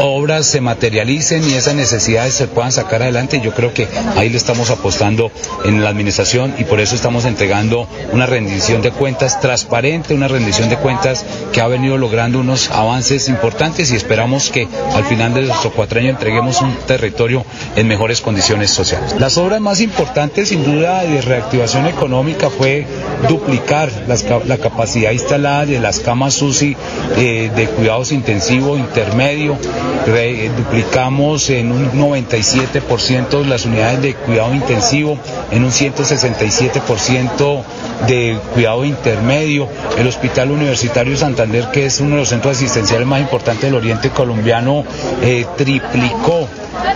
obras 0.00 0.46
se 0.46 0.60
materialicen 0.60 1.48
y 1.48 1.54
esas 1.54 1.74
necesidades 1.74 2.34
se 2.34 2.46
puedan 2.46 2.72
sacar 2.72 3.02
adelante. 3.02 3.40
Yo 3.40 3.54
creo 3.54 3.72
que 3.72 3.88
ahí 4.16 4.28
le 4.28 4.36
estamos 4.36 4.70
apostando 4.70 5.30
en 5.64 5.82
la 5.82 5.90
administración 5.90 6.54
y 6.58 6.64
por 6.64 6.80
eso 6.80 6.94
estamos 6.94 7.24
entregando 7.24 7.88
una 8.12 8.26
rendición 8.26 8.82
de 8.82 8.90
cuentas 8.90 9.09
transparente, 9.16 10.14
una 10.14 10.28
rendición 10.28 10.68
de 10.68 10.76
cuentas 10.76 11.24
que 11.52 11.60
ha 11.60 11.66
venido 11.66 11.96
logrando 11.96 12.38
unos 12.38 12.70
avances 12.70 13.28
importantes 13.28 13.90
y 13.90 13.96
esperamos 13.96 14.50
que 14.50 14.68
al 14.94 15.04
final 15.04 15.34
de 15.34 15.42
nuestro 15.42 15.72
cuatraño 15.72 16.10
entreguemos 16.10 16.60
un 16.60 16.74
territorio 16.86 17.44
en 17.76 17.88
mejores 17.88 18.20
condiciones 18.20 18.70
sociales. 18.70 19.14
Las 19.18 19.38
obras 19.38 19.60
más 19.60 19.80
importantes 19.80 20.48
sin 20.48 20.64
duda 20.64 21.02
de 21.02 21.20
reactivación 21.20 21.86
económica 21.86 22.50
fue 22.50 22.86
duplicar 23.28 23.90
la 24.46 24.58
capacidad 24.58 25.12
instalada 25.12 25.66
de 25.66 25.80
las 25.80 26.00
camas 26.00 26.40
UCI 26.40 26.76
eh, 27.16 27.50
de 27.54 27.66
cuidados 27.66 28.12
intensivos 28.12 28.78
intermedio, 28.78 29.56
duplicamos 30.56 31.50
en 31.50 31.72
un 31.72 31.90
97% 31.92 33.44
las 33.44 33.64
unidades 33.64 34.02
de 34.02 34.14
cuidado 34.14 34.54
intensivo, 34.54 35.18
en 35.50 35.64
un 35.64 35.70
167% 35.70 37.62
de 38.06 38.38
cuidado 38.54 38.84
intermedio. 39.00 39.66
El 39.98 40.06
Hospital 40.06 40.50
Universitario 40.50 41.16
Santander, 41.16 41.70
que 41.72 41.86
es 41.86 42.00
uno 42.00 42.10
de 42.10 42.20
los 42.20 42.28
centros 42.28 42.56
asistenciales 42.56 43.06
más 43.06 43.20
importantes 43.20 43.62
del 43.62 43.74
Oriente 43.74 44.10
colombiano, 44.10 44.84
eh, 45.22 45.46
triplicó 45.56 46.46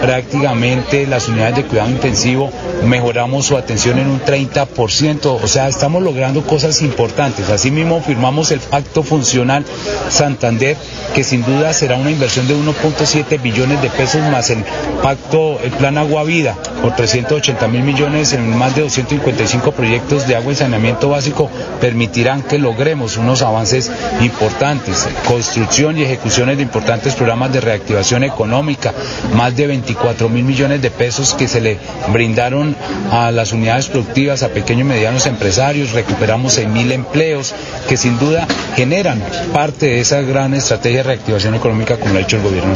prácticamente 0.00 1.06
las 1.06 1.28
unidades 1.28 1.56
de 1.56 1.64
cuidado 1.64 1.90
intensivo, 1.90 2.50
mejoramos 2.84 3.46
su 3.46 3.56
atención 3.56 3.99
en 3.99 4.08
un 4.08 4.20
30%, 4.20 5.40
o 5.42 5.49
sea, 5.49 5.68
estamos 5.68 6.02
logrando 6.02 6.42
cosas 6.42 6.82
importantes. 6.82 7.49
Asimismo, 7.50 8.02
firmamos 8.02 8.50
el 8.50 8.61
Pacto 8.61 9.02
Funcional 9.02 9.64
Santander, 10.11 10.76
que 11.14 11.25
sin 11.25 11.44
duda 11.44 11.73
será 11.73 11.96
una 11.96 12.11
inversión 12.11 12.46
de 12.49 12.54
1.7 12.54 13.40
billones 13.40 13.80
de 13.82 13.88
pesos 13.90 14.20
más 14.30 14.50
el 14.50 14.64
pacto, 15.02 15.58
el 15.62 15.70
plan 15.73 15.99
Agua 15.99 16.25
Vida, 16.25 16.56
por 16.82 16.94
380 16.94 17.66
mil 17.68 17.82
millones 17.82 18.32
en 18.32 18.56
más 18.56 18.75
de 18.75 18.82
255 18.82 19.73
proyectos 19.73 20.26
de 20.26 20.37
agua 20.37 20.52
y 20.52 20.56
saneamiento 20.56 21.08
básico, 21.08 21.50
permitirán 21.84 22.42
que 22.42 22.58
logremos 22.58 23.18
unos 23.18 23.42
avances 23.42 23.92
importantes, 24.22 25.06
construcción 25.28 25.98
y 25.98 26.02
ejecuciones 26.02 26.56
de 26.56 26.62
importantes 26.62 27.14
programas 27.14 27.52
de 27.52 27.60
reactivación 27.60 28.24
económica, 28.24 28.92
más 29.36 29.54
de 29.54 29.66
24 29.66 30.30
mil 30.30 30.44
millones 30.44 30.80
de 30.80 30.90
pesos 30.90 31.34
que 31.34 31.46
se 31.46 31.60
le 31.60 31.76
brindaron 32.10 32.74
a 33.12 33.30
las 33.30 33.52
unidades 33.52 33.90
productivas, 33.90 34.42
a 34.42 34.48
pequeños 34.48 34.86
y 34.86 34.92
medianos 34.94 35.26
empresarios, 35.26 35.92
recuperamos 35.92 36.54
6 36.54 36.68
mil 36.68 36.90
empleos 36.90 37.54
que 37.86 37.98
sin 37.98 38.18
duda 38.18 38.46
generan 38.76 39.20
parte 39.52 39.84
de 39.84 40.00
esa 40.00 40.22
gran 40.22 40.54
estrategia 40.54 41.02
de 41.02 41.08
reactivación 41.08 41.54
económica 41.54 41.98
como 41.98 42.14
lo 42.14 42.18
ha 42.18 42.22
hecho 42.22 42.38
el 42.38 42.44
gobierno. 42.44 42.74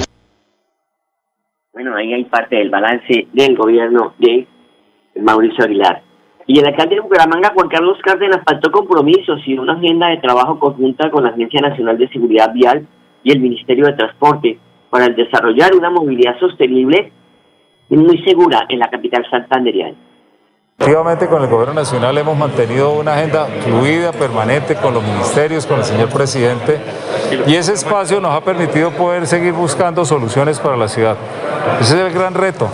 Bueno, 1.73 1.97
ahí 1.97 2.13
hay 2.13 2.25
parte 2.25 2.57
del 2.57 2.69
balance 2.69 3.27
del 3.33 3.57
gobierno 3.57 4.13
de 4.19 4.47
Mauricio 5.17 5.65
Aguilar. 5.65 6.08
Y 6.51 6.59
el 6.59 6.67
alcalde 6.67 6.95
de 6.95 7.03
Bucaramanga, 7.03 7.53
Juan 7.55 7.69
Carlos 7.69 7.99
Cárdenas, 8.03 8.41
faltó 8.43 8.73
compromisos 8.73 9.39
y 9.47 9.59
una 9.59 9.75
agenda 9.75 10.09
de 10.09 10.17
trabajo 10.17 10.59
conjunta 10.59 11.11
con 11.11 11.25
la 11.25 11.29
Agencia 11.29 11.61
Nacional 11.61 11.99
de 11.99 12.09
Seguridad 12.09 12.55
Vial 12.55 12.87
y 13.23 13.33
el 13.33 13.41
Ministerio 13.41 13.85
de 13.85 13.93
Transporte 13.93 14.59
para 14.89 15.09
desarrollar 15.11 15.75
una 15.75 15.91
movilidad 15.91 16.39
sostenible 16.41 17.13
y 17.91 17.97
muy 17.99 18.25
segura 18.25 18.65
en 18.71 18.79
la 18.79 18.89
capital 18.89 19.27
santanderiana. 19.31 19.95
Efectivamente, 20.79 21.27
con 21.27 21.43
el 21.43 21.51
Gobierno 21.51 21.75
Nacional 21.75 22.17
hemos 22.17 22.39
mantenido 22.39 22.99
una 22.99 23.13
agenda 23.13 23.45
fluida, 23.45 24.13
permanente, 24.13 24.75
con 24.77 24.95
los 24.95 25.03
ministerios, 25.03 25.67
con 25.67 25.81
el 25.81 25.85
señor 25.85 26.09
presidente, 26.09 26.81
y 27.47 27.57
ese 27.57 27.75
espacio 27.75 28.21
nos 28.21 28.33
ha 28.33 28.43
permitido 28.43 28.93
poder 28.93 29.27
seguir 29.27 29.53
buscando 29.53 30.07
soluciones 30.07 30.61
para 30.61 30.79
la 30.79 30.89
ciudad. 30.89 31.19
Ese 31.79 31.95
es 31.95 32.07
el 32.07 32.13
gran 32.19 32.33
reto. 32.33 32.71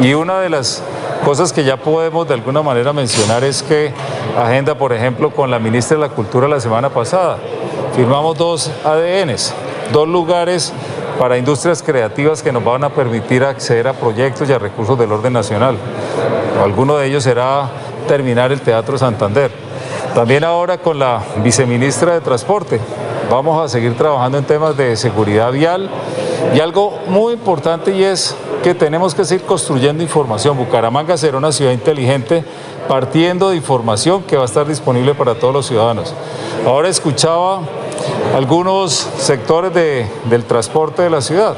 Y 0.00 0.14
una 0.14 0.38
de 0.40 0.50
las 0.50 0.84
cosas 1.24 1.52
que 1.52 1.64
ya 1.64 1.76
podemos 1.76 2.26
de 2.26 2.34
alguna 2.34 2.62
manera 2.62 2.92
mencionar 2.92 3.44
es 3.44 3.62
que 3.62 3.92
agenda, 4.36 4.74
por 4.74 4.92
ejemplo, 4.92 5.30
con 5.30 5.50
la 5.50 5.58
ministra 5.58 5.96
de 5.96 6.02
la 6.02 6.08
Cultura 6.08 6.48
la 6.48 6.60
semana 6.60 6.90
pasada, 6.90 7.38
firmamos 7.94 8.36
dos 8.36 8.70
ADNs, 8.84 9.54
dos 9.92 10.08
lugares 10.08 10.72
para 11.18 11.36
industrias 11.36 11.82
creativas 11.82 12.42
que 12.42 12.52
nos 12.52 12.64
van 12.64 12.84
a 12.84 12.90
permitir 12.90 13.44
acceder 13.44 13.88
a 13.88 13.92
proyectos 13.92 14.48
y 14.48 14.52
a 14.52 14.58
recursos 14.58 14.98
del 14.98 15.12
orden 15.12 15.32
nacional. 15.32 15.76
Alguno 16.62 16.96
de 16.96 17.06
ellos 17.06 17.24
será 17.24 17.68
terminar 18.08 18.52
el 18.52 18.60
Teatro 18.60 18.96
Santander. 18.96 19.50
También 20.14 20.44
ahora 20.44 20.78
con 20.78 20.98
la 20.98 21.20
viceministra 21.42 22.14
de 22.14 22.20
Transporte 22.20 22.80
vamos 23.30 23.64
a 23.64 23.68
seguir 23.68 23.96
trabajando 23.96 24.38
en 24.38 24.44
temas 24.44 24.76
de 24.76 24.96
seguridad 24.96 25.52
vial 25.52 25.88
y 26.54 26.60
algo 26.60 26.98
muy 27.06 27.34
importante 27.34 27.94
y 27.94 28.02
es 28.02 28.34
que 28.62 28.74
tenemos 28.74 29.14
que 29.14 29.24
seguir 29.24 29.46
construyendo 29.46 30.02
información. 30.02 30.58
Bucaramanga 30.58 31.16
será 31.16 31.38
una 31.38 31.52
ciudad 31.52 31.70
inteligente 31.70 32.44
partiendo 32.88 33.50
de 33.50 33.56
información 33.56 34.24
que 34.24 34.36
va 34.36 34.42
a 34.42 34.46
estar 34.46 34.66
disponible 34.66 35.14
para 35.14 35.36
todos 35.36 35.54
los 35.54 35.66
ciudadanos. 35.66 36.12
Ahora 36.66 36.88
escuchaba 36.88 37.60
algunos 38.36 38.92
sectores 38.92 39.72
del 39.72 40.44
transporte 40.44 41.02
de 41.02 41.10
la 41.10 41.20
ciudad. 41.20 41.54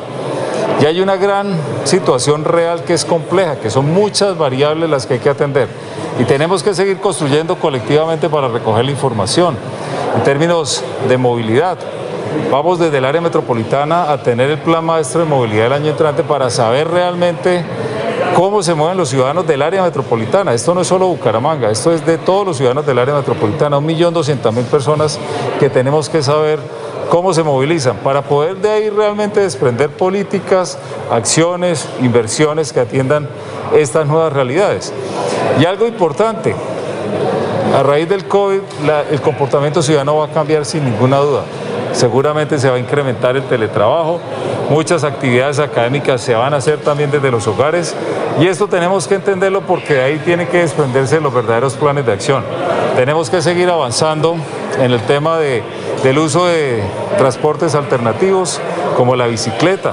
Y 0.80 0.84
hay 0.84 1.00
una 1.00 1.16
gran 1.16 1.56
situación 1.84 2.44
real 2.44 2.82
que 2.82 2.92
es 2.92 3.04
compleja, 3.04 3.56
que 3.56 3.70
son 3.70 3.92
muchas 3.92 4.36
variables 4.36 4.90
las 4.90 5.06
que 5.06 5.14
hay 5.14 5.20
que 5.20 5.30
atender. 5.30 5.68
Y 6.18 6.24
tenemos 6.24 6.62
que 6.62 6.74
seguir 6.74 6.98
construyendo 6.98 7.56
colectivamente 7.56 8.28
para 8.28 8.48
recoger 8.48 8.84
la 8.84 8.90
información. 8.90 9.56
En 10.14 10.22
términos 10.24 10.84
de 11.08 11.16
movilidad, 11.16 11.78
vamos 12.50 12.78
desde 12.78 12.98
el 12.98 13.04
área 13.04 13.20
metropolitana 13.20 14.12
a 14.12 14.22
tener 14.22 14.50
el 14.50 14.58
plan 14.58 14.84
maestro 14.84 15.22
de 15.22 15.26
movilidad 15.26 15.64
del 15.64 15.72
año 15.72 15.90
entrante 15.90 16.22
para 16.22 16.50
saber 16.50 16.88
realmente 16.88 17.64
cómo 18.34 18.62
se 18.62 18.74
mueven 18.74 18.98
los 18.98 19.08
ciudadanos 19.08 19.46
del 19.46 19.62
área 19.62 19.82
metropolitana. 19.82 20.52
Esto 20.52 20.74
no 20.74 20.82
es 20.82 20.86
solo 20.86 21.08
Bucaramanga, 21.08 21.70
esto 21.70 21.92
es 21.92 22.04
de 22.04 22.18
todos 22.18 22.46
los 22.46 22.56
ciudadanos 22.56 22.86
del 22.86 22.98
área 22.98 23.14
metropolitana, 23.14 23.78
un 23.78 23.86
millón 23.86 24.12
doscientas 24.12 24.52
mil 24.52 24.64
personas 24.64 25.18
que 25.58 25.70
tenemos 25.70 26.08
que 26.08 26.22
saber 26.22 26.58
cómo 27.08 27.34
se 27.34 27.42
movilizan 27.42 27.96
para 27.98 28.22
poder 28.22 28.56
de 28.56 28.70
ahí 28.70 28.90
realmente 28.90 29.40
desprender 29.40 29.90
políticas, 29.90 30.78
acciones, 31.10 31.88
inversiones 32.00 32.72
que 32.72 32.80
atiendan 32.80 33.28
estas 33.74 34.06
nuevas 34.06 34.32
realidades. 34.32 34.92
Y 35.58 35.64
algo 35.64 35.86
importante, 35.86 36.54
a 37.74 37.82
raíz 37.82 38.08
del 38.08 38.26
COVID 38.26 38.60
el 39.10 39.20
comportamiento 39.20 39.82
ciudadano 39.82 40.16
va 40.16 40.26
a 40.26 40.28
cambiar 40.28 40.64
sin 40.64 40.84
ninguna 40.84 41.18
duda. 41.18 41.42
Seguramente 41.92 42.58
se 42.58 42.70
va 42.70 42.76
a 42.76 42.78
incrementar 42.78 43.36
el 43.36 43.42
teletrabajo, 43.44 44.20
muchas 44.70 45.04
actividades 45.04 45.58
académicas 45.58 46.20
se 46.20 46.34
van 46.34 46.54
a 46.54 46.56
hacer 46.56 46.78
también 46.78 47.10
desde 47.10 47.30
los 47.30 47.46
hogares 47.46 47.94
y 48.40 48.46
esto 48.46 48.66
tenemos 48.66 49.06
que 49.06 49.16
entenderlo 49.16 49.60
porque 49.62 49.94
de 49.94 50.02
ahí 50.02 50.18
tienen 50.24 50.46
que 50.48 50.58
desprenderse 50.58 51.20
los 51.20 51.32
verdaderos 51.32 51.74
planes 51.74 52.06
de 52.06 52.12
acción. 52.12 52.44
Tenemos 52.96 53.28
que 53.28 53.42
seguir 53.42 53.68
avanzando 53.68 54.36
en 54.78 54.90
el 54.90 55.00
tema 55.02 55.38
de 55.38 55.62
del 56.02 56.18
uso 56.18 56.46
de 56.46 56.82
transportes 57.16 57.74
alternativos 57.74 58.60
como 58.96 59.14
la 59.14 59.26
bicicleta. 59.26 59.92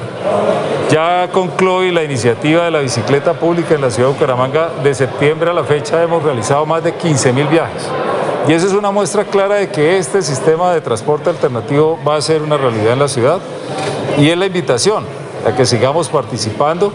Ya 0.90 1.30
concluye 1.32 1.92
la 1.92 2.04
iniciativa 2.04 2.66
de 2.66 2.72
la 2.72 2.80
bicicleta 2.80 3.34
pública 3.34 3.76
en 3.76 3.82
la 3.82 3.92
ciudad 3.92 4.10
de 4.10 4.16
Bucaramanga. 4.16 4.70
De 4.84 4.96
septiembre 4.96 5.52
a 5.52 5.54
la 5.54 5.64
fecha 5.64 6.02
hemos 6.02 6.24
realizado 6.24 6.66
más 6.66 6.84
de 6.84 6.96
15 6.96 7.32
mil 7.32 7.46
viajes. 7.46 7.88
Y 8.48 8.54
esa 8.54 8.66
es 8.66 8.74
una 8.74 8.90
muestra 8.90 9.26
clara 9.26 9.56
de 9.56 9.70
que 9.70 10.00
este 10.00 10.24
sistema 10.24 10.74
de 10.74 10.82
transporte 10.82 11.30
alternativo 11.30 12.00
va 12.08 12.16
a 12.16 12.22
ser 12.22 12.42
una 12.42 12.58
realidad 12.58 12.94
en 12.94 13.00
la 13.00 13.08
ciudad. 13.08 13.40
Y 14.18 14.30
es 14.30 14.38
la 14.38 14.48
invitación 14.48 15.19
a 15.46 15.56
que 15.56 15.66
sigamos 15.66 16.10
participando. 16.10 16.92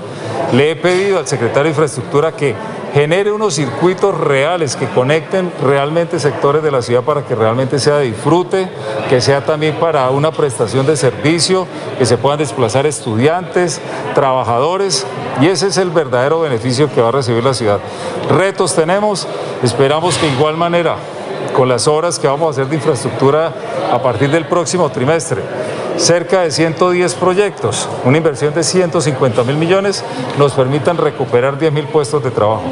Le 0.53 0.71
he 0.71 0.77
pedido 0.77 1.19
al 1.19 1.27
secretario 1.27 1.65
de 1.65 1.71
Infraestructura 1.71 2.33
que 2.33 2.55
genere 2.95 3.33
unos 3.33 3.55
circuitos 3.55 4.17
reales 4.17 4.77
que 4.77 4.87
conecten 4.87 5.53
realmente 5.61 6.21
sectores 6.21 6.63
de 6.63 6.71
la 6.71 6.81
ciudad 6.81 7.03
para 7.03 7.25
que 7.25 7.35
realmente 7.35 7.81
sea 7.81 7.97
de 7.97 8.05
disfrute, 8.05 8.69
que 9.09 9.21
sea 9.21 9.45
también 9.45 9.75
para 9.81 10.09
una 10.11 10.31
prestación 10.31 10.87
de 10.87 10.97
servicio, 10.97 11.67
que 11.99 12.07
se 12.07 12.19
puedan 12.19 12.39
desplazar 12.39 12.87
estudiantes, 12.87 13.81
trabajadores, 14.15 15.07
y 15.41 15.49
ese 15.49 15.67
es 15.67 15.77
el 15.77 15.91
verdadero 15.91 16.43
beneficio 16.43 16.89
que 16.89 17.01
va 17.01 17.09
a 17.09 17.13
recibir 17.13 17.43
la 17.43 17.55
ciudad. 17.55 17.81
Retos 18.31 18.77
tenemos, 18.77 19.27
esperamos 19.65 20.17
que 20.17 20.27
de 20.27 20.33
igual 20.35 20.57
manera, 20.57 20.95
con 21.57 21.69
las 21.69 21.89
obras 21.89 22.21
que 22.21 22.29
vamos 22.29 22.47
a 22.47 22.51
hacer 22.51 22.69
de 22.69 22.77
infraestructura 22.77 23.53
a 23.93 24.01
partir 24.01 24.31
del 24.31 24.47
próximo 24.47 24.89
trimestre, 24.91 25.43
cerca 25.97 26.43
de 26.43 26.51
110 26.51 27.15
proyectos, 27.15 27.89
una 28.05 28.19
inversión 28.19 28.55
de 28.55 28.63
150 28.63 29.45
mil 29.45 29.57
millones, 29.57 30.05
nos 30.39 30.55
permitan 30.55 30.97
recuperar 30.97 31.59
10 31.59 31.73
mil 31.73 31.85
puestos 31.85 32.23
de 32.23 32.31
trabajo. 32.31 32.65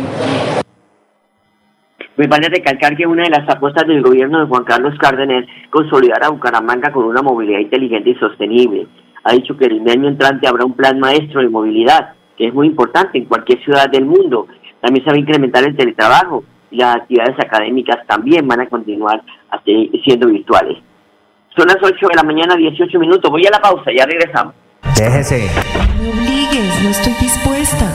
Pues 2.14 2.28
vale 2.28 2.48
recalcar 2.48 2.96
que 2.96 3.06
una 3.06 3.24
de 3.24 3.30
las 3.30 3.48
apuestas 3.48 3.86
del 3.86 4.02
gobierno 4.02 4.40
de 4.40 4.46
Juan 4.46 4.64
Carlos 4.64 4.94
Cárdenas 4.98 5.44
es 5.44 5.70
consolidar 5.70 6.22
a 6.22 6.28
Bucaramanga 6.28 6.92
con 6.92 7.04
una 7.04 7.22
movilidad 7.22 7.60
inteligente 7.60 8.10
y 8.10 8.14
sostenible. 8.16 8.86
Ha 9.24 9.32
dicho 9.32 9.56
que 9.56 9.64
el 9.66 9.80
año 9.88 10.08
entrante 10.08 10.46
habrá 10.46 10.64
un 10.64 10.74
plan 10.74 11.00
maestro 11.00 11.40
de 11.40 11.48
movilidad, 11.48 12.12
que 12.36 12.48
es 12.48 12.54
muy 12.54 12.66
importante 12.66 13.18
en 13.18 13.24
cualquier 13.24 13.62
ciudad 13.64 13.88
del 13.90 14.04
mundo. 14.04 14.46
También 14.80 15.04
se 15.04 15.10
va 15.10 15.16
a 15.16 15.20
incrementar 15.20 15.64
el 15.64 15.76
teletrabajo 15.76 16.44
y 16.70 16.76
las 16.76 16.96
actividades 16.96 17.38
académicas 17.38 18.06
también 18.06 18.46
van 18.46 18.60
a 18.60 18.68
continuar 18.68 19.22
siendo 20.04 20.28
virtuales. 20.28 20.78
Son 21.56 21.66
las 21.66 21.76
8 21.82 22.06
de 22.08 22.14
la 22.16 22.22
mañana, 22.22 22.56
18 22.56 22.98
minutos. 22.98 23.30
Voy 23.30 23.46
a 23.46 23.50
la 23.50 23.60
pausa, 23.60 23.90
ya 23.96 24.06
regresamos. 24.06 24.54
Déjese. 24.96 25.50
No 25.76 26.02
me 26.02 26.10
obligues, 26.10 26.82
no 26.82 26.90
estoy 26.90 27.12
dispuesta. 27.20 27.92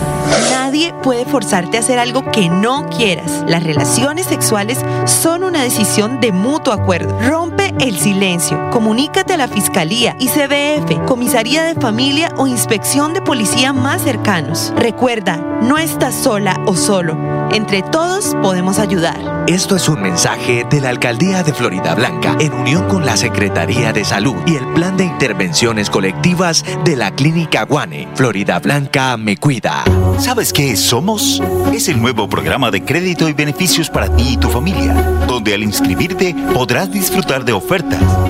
Nadie 0.51 0.93
puede 1.03 1.25
forzarte 1.25 1.77
a 1.77 1.79
hacer 1.79 1.99
algo 1.99 2.31
que 2.31 2.49
no 2.49 2.87
quieras. 2.89 3.43
Las 3.47 3.63
relaciones 3.63 4.27
sexuales 4.27 4.85
son 5.05 5.43
una 5.43 5.63
decisión 5.63 6.19
de 6.19 6.31
mutuo 6.31 6.73
acuerdo. 6.73 7.17
Rompe 7.27 7.56
el 7.79 7.97
silencio. 7.97 8.69
Comunícate 8.71 9.33
a 9.33 9.37
la 9.37 9.47
Fiscalía, 9.47 10.15
ICBF, 10.19 11.05
Comisaría 11.05 11.63
de 11.63 11.75
Familia 11.75 12.33
o 12.37 12.47
Inspección 12.47 13.13
de 13.13 13.21
Policía 13.21 13.73
más 13.73 14.01
cercanos. 14.01 14.73
Recuerda, 14.75 15.37
no 15.61 15.77
estás 15.77 16.15
sola 16.15 16.59
o 16.65 16.75
solo. 16.75 17.17
Entre 17.51 17.81
todos 17.81 18.35
podemos 18.41 18.79
ayudar. 18.79 19.45
Esto 19.47 19.77
es 19.77 19.87
un 19.87 20.01
mensaje 20.01 20.65
de 20.69 20.81
la 20.81 20.89
Alcaldía 20.89 21.41
de 21.43 21.53
Florida 21.53 21.95
Blanca 21.95 22.35
en 22.39 22.53
unión 22.53 22.87
con 22.89 23.05
la 23.05 23.15
Secretaría 23.15 23.93
de 23.93 24.03
Salud 24.03 24.35
y 24.45 24.55
el 24.55 24.67
Plan 24.73 24.97
de 24.97 25.05
Intervenciones 25.05 25.89
Colectivas 25.89 26.65
de 26.83 26.97
la 26.97 27.11
Clínica 27.11 27.63
Guane. 27.63 28.09
Florida 28.15 28.59
Blanca 28.59 29.15
me 29.15 29.37
cuida. 29.37 29.85
¿Sabes 30.19 30.51
qué 30.51 30.71
es 30.71 30.81
Somos? 30.81 31.41
Es 31.71 31.87
el 31.87 32.01
nuevo 32.01 32.27
programa 32.27 32.71
de 32.71 32.83
crédito 32.83 33.29
y 33.29 33.33
beneficios 33.33 33.89
para 33.89 34.13
ti 34.13 34.33
y 34.33 34.37
tu 34.37 34.49
familia, 34.49 34.93
donde 35.27 35.53
al 35.53 35.63
inscribirte 35.63 36.35
podrás 36.53 36.91
disfrutar 36.91 37.45
de 37.45 37.53
ofertas, 37.53 37.66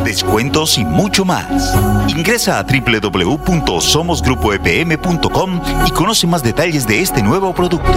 descuentos 0.03 0.77
y 0.77 0.85
mucho 0.85 1.23
más. 1.23 1.73
Ingresa 2.07 2.59
a 2.59 2.63
www.somosgrupoepm.com 2.63 5.61
y 5.85 5.91
conoce 5.91 6.25
más 6.25 6.41
detalles 6.41 6.87
de 6.87 7.01
este 7.01 7.21
nuevo 7.21 7.53
producto. 7.53 7.93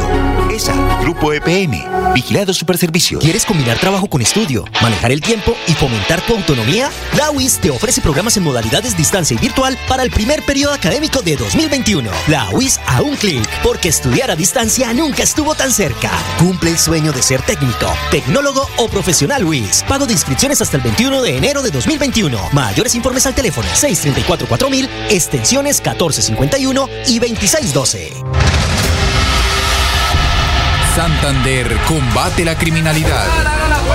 ESA, 0.51 0.75
Grupo 1.01 1.33
EPM, 1.33 2.13
Vigilado 2.13 2.53
Superservicio. 2.53 3.21
¿Quieres 3.21 3.47
combinar 3.47 3.79
trabajo 3.79 4.09
con 4.09 4.21
estudio, 4.21 4.65
manejar 4.83 5.13
el 5.13 5.21
tiempo 5.21 5.57
y 5.69 5.73
fomentar 5.73 6.21
tu 6.23 6.35
autonomía? 6.35 6.91
La 7.17 7.31
UIS 7.31 7.61
te 7.61 7.71
ofrece 7.71 8.01
programas 8.01 8.37
en 8.37 8.43
modalidades 8.43 8.97
distancia 8.97 9.37
y 9.37 9.39
virtual 9.39 9.79
para 9.89 10.03
el 10.03 10.11
primer 10.11 10.45
periodo 10.45 10.75
académico 10.75 11.23
de 11.23 11.37
2021. 11.37 12.11
La 12.27 12.51
UIS 12.51 12.81
a 12.87 13.01
un 13.01 13.15
clic, 13.17 13.49
porque 13.63 13.89
estudiar 13.89 14.31
a 14.31 14.37
distancia 14.37 14.93
nunca 14.93 15.23
estuvo 15.23 15.55
tan 15.55 15.71
cerca. 15.71 16.11
Cumple 16.39 16.71
el 16.71 16.79
sueño 16.79 17.13
de 17.13 17.23
ser 17.23 17.41
técnico, 17.43 17.87
tecnólogo 18.11 18.69
o 18.77 18.89
profesional 18.89 19.45
UIS. 19.45 19.85
Pago 19.89 20.07
de 20.07 20.13
inscripciones 20.13 20.61
hasta 20.61 20.77
el 20.77 20.83
21 20.83 21.23
de 21.23 21.30
enero 21.37 21.63
de 21.63 21.71
2021. 21.71 22.51
Mayores 22.53 22.95
informes 22.95 23.27
al 23.27 23.35
teléfono 23.35 23.69
634 23.69 24.49
4000, 24.49 24.89
extensiones 25.11 25.81
1451 25.81 26.89
y 27.07 27.19
2612. 27.19 28.13
Santander 30.95 31.77
combate 31.87 32.45
la 32.45 32.59
criminalidad. 32.59 33.27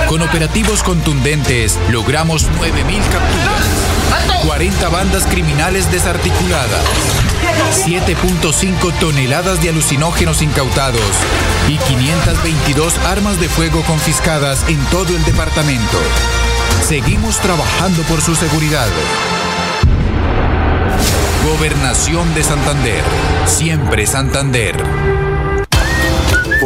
Con 0.08 0.22
operativos 0.22 0.82
contundentes 0.82 1.78
logramos 1.90 2.48
9.000 2.58 3.02
capturas, 3.10 4.44
40 4.46 4.88
bandas 4.88 5.26
criminales 5.26 5.90
desarticuladas, 5.92 6.84
7.5 7.84 8.92
toneladas 8.98 9.62
de 9.62 9.68
alucinógenos 9.68 10.42
incautados 10.42 11.00
y 11.68 11.76
522 11.76 12.98
armas 13.06 13.38
de 13.40 13.48
fuego 13.48 13.82
confiscadas 13.82 14.64
en 14.68 14.78
todo 14.86 15.14
el 15.14 15.24
departamento. 15.24 15.98
Seguimos 16.82 17.38
trabajando 17.40 18.02
por 18.04 18.20
su 18.20 18.34
seguridad. 18.34 18.88
Gobernación 21.44 22.34
de 22.34 22.42
Santander. 22.42 23.02
Siempre 23.46 24.06
Santander. 24.06 25.05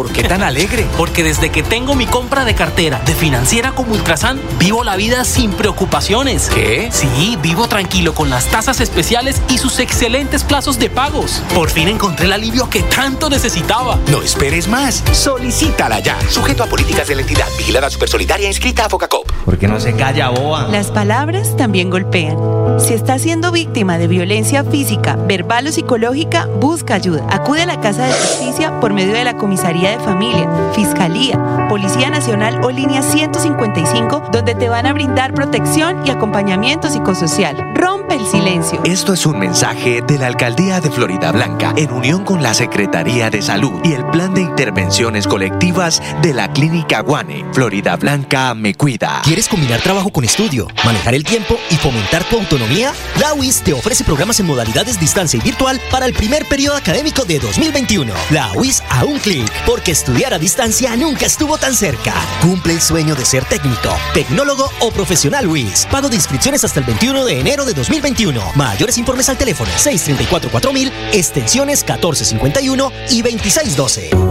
¿Por 0.01 0.13
qué 0.13 0.25
tan 0.25 0.43
alegre? 0.43 0.87
Porque 0.97 1.23
desde 1.23 1.51
que 1.51 1.63
tengo 1.63 1.95
mi 1.95 2.07
compra 2.07 2.47
de 2.47 2.55
cartera 2.55 3.03
de 3.05 3.15
financiera 3.15 3.73
como 3.73 3.93
Ultrasan, 3.93 4.41
vivo 4.59 4.83
la 4.83 4.97
vida 4.97 5.25
sin 5.25 5.53
preocupaciones. 5.53 6.49
¿Qué? 6.49 6.89
Sí, 6.91 7.37
vivo 7.43 7.69
tranquilo 7.69 8.15
con 8.15 8.31
las 8.31 8.47
tasas 8.47 8.81
especiales 8.81 9.43
y 9.51 9.59
sus 9.59 9.79
excelentes 9.79 10.43
plazos 10.43 10.79
de 10.79 10.89
pagos. 10.89 11.43
Por 11.55 11.69
fin 11.69 11.87
encontré 11.89 12.25
el 12.25 12.33
alivio 12.33 12.71
que 12.71 12.83
tanto 12.83 13.29
necesitaba. 13.29 13.99
No 14.11 14.23
esperes 14.23 14.69
más. 14.69 15.05
Solicítala 15.13 16.01
ya. 16.01 16.17
Sujeto 16.31 16.63
a 16.63 16.67
políticas 16.67 17.07
de 17.07 17.17
la 17.17 17.21
entidad. 17.21 17.47
Vigilada 17.59 17.91
Supersolidaria 17.91 18.49
inscrita 18.49 18.87
a 18.87 18.89
Focacop. 18.89 19.31
¿Por 19.45 19.59
qué 19.59 19.69
no 19.69 19.81
se 19.81 19.95
calla, 19.97 20.31
boa? 20.31 20.67
Las 20.69 20.91
palabras 20.91 21.59
también 21.59 21.91
golpean. 21.91 22.39
Si 22.79 22.95
estás 22.95 23.21
siendo 23.21 23.53
víctima 23.53 23.99
de 23.99 24.09
violencia 24.09 24.65
física, 24.65 25.17
verbal 25.17 25.67
o 25.67 25.73
psicológica, 25.73 26.47
busca 26.47 26.95
ayuda. 26.95 27.27
Acude 27.29 27.65
a 27.65 27.67
la 27.67 27.83
Casa 27.83 28.07
de 28.07 28.13
Justicia 28.15 28.81
por 28.81 28.95
medio 28.95 29.13
de 29.13 29.25
la 29.25 29.37
Comisaría 29.37 29.89
de 29.90 30.05
Familia, 30.05 30.48
Fiscalía, 30.74 31.66
Policía 31.68 32.11
Nacional 32.11 32.61
o 32.62 32.70
Línea 32.70 33.03
155, 33.03 34.31
donde 34.33 34.55
te 34.55 34.68
van 34.68 34.87
a 34.87 34.92
brindar 34.92 35.35
protección 35.35 36.07
y 36.07 36.11
acompañamiento 36.11 36.88
psicosocial. 36.88 37.57
Rompe 37.74 38.14
el 38.14 38.26
silencio. 38.26 38.81
Esto 38.85 39.12
es 39.12 39.26
un 39.26 39.38
mensaje 39.38 40.03
de 40.03 40.18
la 40.18 40.26
Alcaldía 40.26 40.81
de 40.81 40.90
Florida 40.90 41.33
Blanca 41.33 41.72
en 41.76 41.92
unión 41.92 42.24
con 42.24 42.42
la 42.42 42.55
Secretaría 42.55 43.31
de 43.31 43.42
Salud 43.42 43.81
y 43.85 43.92
el 43.92 44.05
Plan 44.07 44.35
de 44.35 44.42
Intervenciones 44.42 45.26
Colectivas 45.26 46.03
de 46.22 46.35
la 46.35 46.53
Clínica 46.53 47.00
Guane. 47.00 47.44
Florida 47.53 47.96
Blanca 47.96 48.55
me 48.55 48.74
cuida. 48.74 49.20
¿Quieres 49.24 49.48
combinar 49.48 49.81
trabajo 49.81 50.11
con 50.11 50.24
estudio, 50.24 50.68
manejar 50.85 51.14
el 51.14 51.24
tiempo 51.24 51.59
y 51.70 51.74
fomentar 51.76 52.24
tu 52.24 52.37
autonomía? 52.38 52.92
La 53.18 53.35
UIS 53.35 53.62
te 53.62 53.72
ofrece 53.72 54.05
programas 54.05 54.40
en 54.40 54.46
modalidades 54.46 54.98
distancia 54.98 55.38
y 55.38 55.42
virtual 55.42 55.81
para 55.90 56.07
el 56.07 56.12
primer 56.12 56.46
periodo 56.46 56.76
académico 56.76 57.24
de 57.24 57.38
2021. 57.38 58.12
La 58.31 58.53
UIS 58.55 58.83
a 58.90 59.05
un 59.05 59.18
clic, 59.18 59.50
porque 59.81 59.93
estudiar 59.93 60.35
a 60.35 60.38
distancia 60.38 60.95
nunca 60.95 61.25
estuvo 61.25 61.57
tan 61.57 61.75
cerca. 61.75 62.12
Cumple 62.43 62.75
el 62.75 62.83
sueño 62.83 63.14
de 63.14 63.25
ser 63.25 63.47
técnico, 63.47 63.97
tecnólogo 64.12 64.71
o 64.81 64.90
profesional 64.90 65.47
UIS. 65.47 65.87
Pago 65.90 66.11
de 66.11 66.16
inscripciones 66.16 66.62
hasta 66.64 66.81
el 66.81 66.85
21 66.85 67.25
de 67.25 67.40
enero 67.40 67.64
de 67.64 67.73
2021. 67.73 68.43
Mayores 68.57 68.99
informes 68.99 69.31
al 69.31 69.38
teléfono 69.38 69.71
634-4000, 69.71 70.93
extensiones 71.14 71.83
1451 71.83 72.93
y 73.09 73.23
2612. 73.23 74.11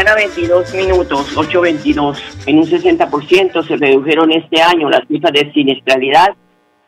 Mañana 0.00 0.16
22 0.16 0.74
minutos, 0.76 1.36
8.22. 1.36 2.46
En 2.46 2.58
un 2.58 2.64
60% 2.64 3.66
se 3.66 3.76
redujeron 3.76 4.32
este 4.32 4.62
año 4.62 4.88
las 4.88 5.06
cifras 5.06 5.30
de 5.30 5.52
siniestralidad 5.52 6.28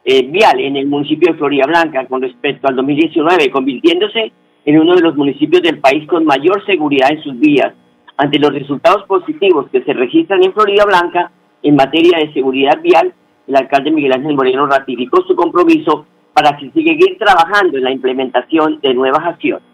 eh, 0.02 0.22
vial 0.22 0.58
en 0.60 0.76
el 0.76 0.86
municipio 0.86 1.30
de 1.30 1.38
Florida 1.38 1.66
Blanca 1.66 2.06
con 2.06 2.22
respecto 2.22 2.68
al 2.68 2.76
2019, 2.76 3.50
convirtiéndose 3.50 4.32
en 4.64 4.80
uno 4.80 4.94
de 4.94 5.02
los 5.02 5.14
municipios 5.14 5.60
del 5.60 5.78
país 5.78 6.08
con 6.08 6.24
mayor 6.24 6.64
seguridad 6.64 7.10
en 7.10 7.22
sus 7.22 7.38
vías. 7.38 7.74
Ante 8.16 8.38
los 8.38 8.54
resultados 8.54 9.04
positivos 9.04 9.66
que 9.70 9.82
se 9.82 9.92
registran 9.92 10.42
en 10.42 10.54
Florida 10.54 10.86
Blanca 10.86 11.32
en 11.62 11.76
materia 11.76 12.18
de 12.18 12.32
seguridad 12.32 12.80
vial, 12.80 13.12
el 13.46 13.56
alcalde 13.56 13.90
Miguel 13.90 14.14
Ángel 14.14 14.34
Moreno 14.34 14.66
ratificó 14.66 15.22
su 15.24 15.36
compromiso 15.36 16.06
para 16.32 16.58
seguir 16.58 17.18
trabajando 17.18 17.76
en 17.76 17.84
la 17.84 17.92
implementación 17.92 18.80
de 18.80 18.94
nuevas 18.94 19.26
acciones. 19.26 19.71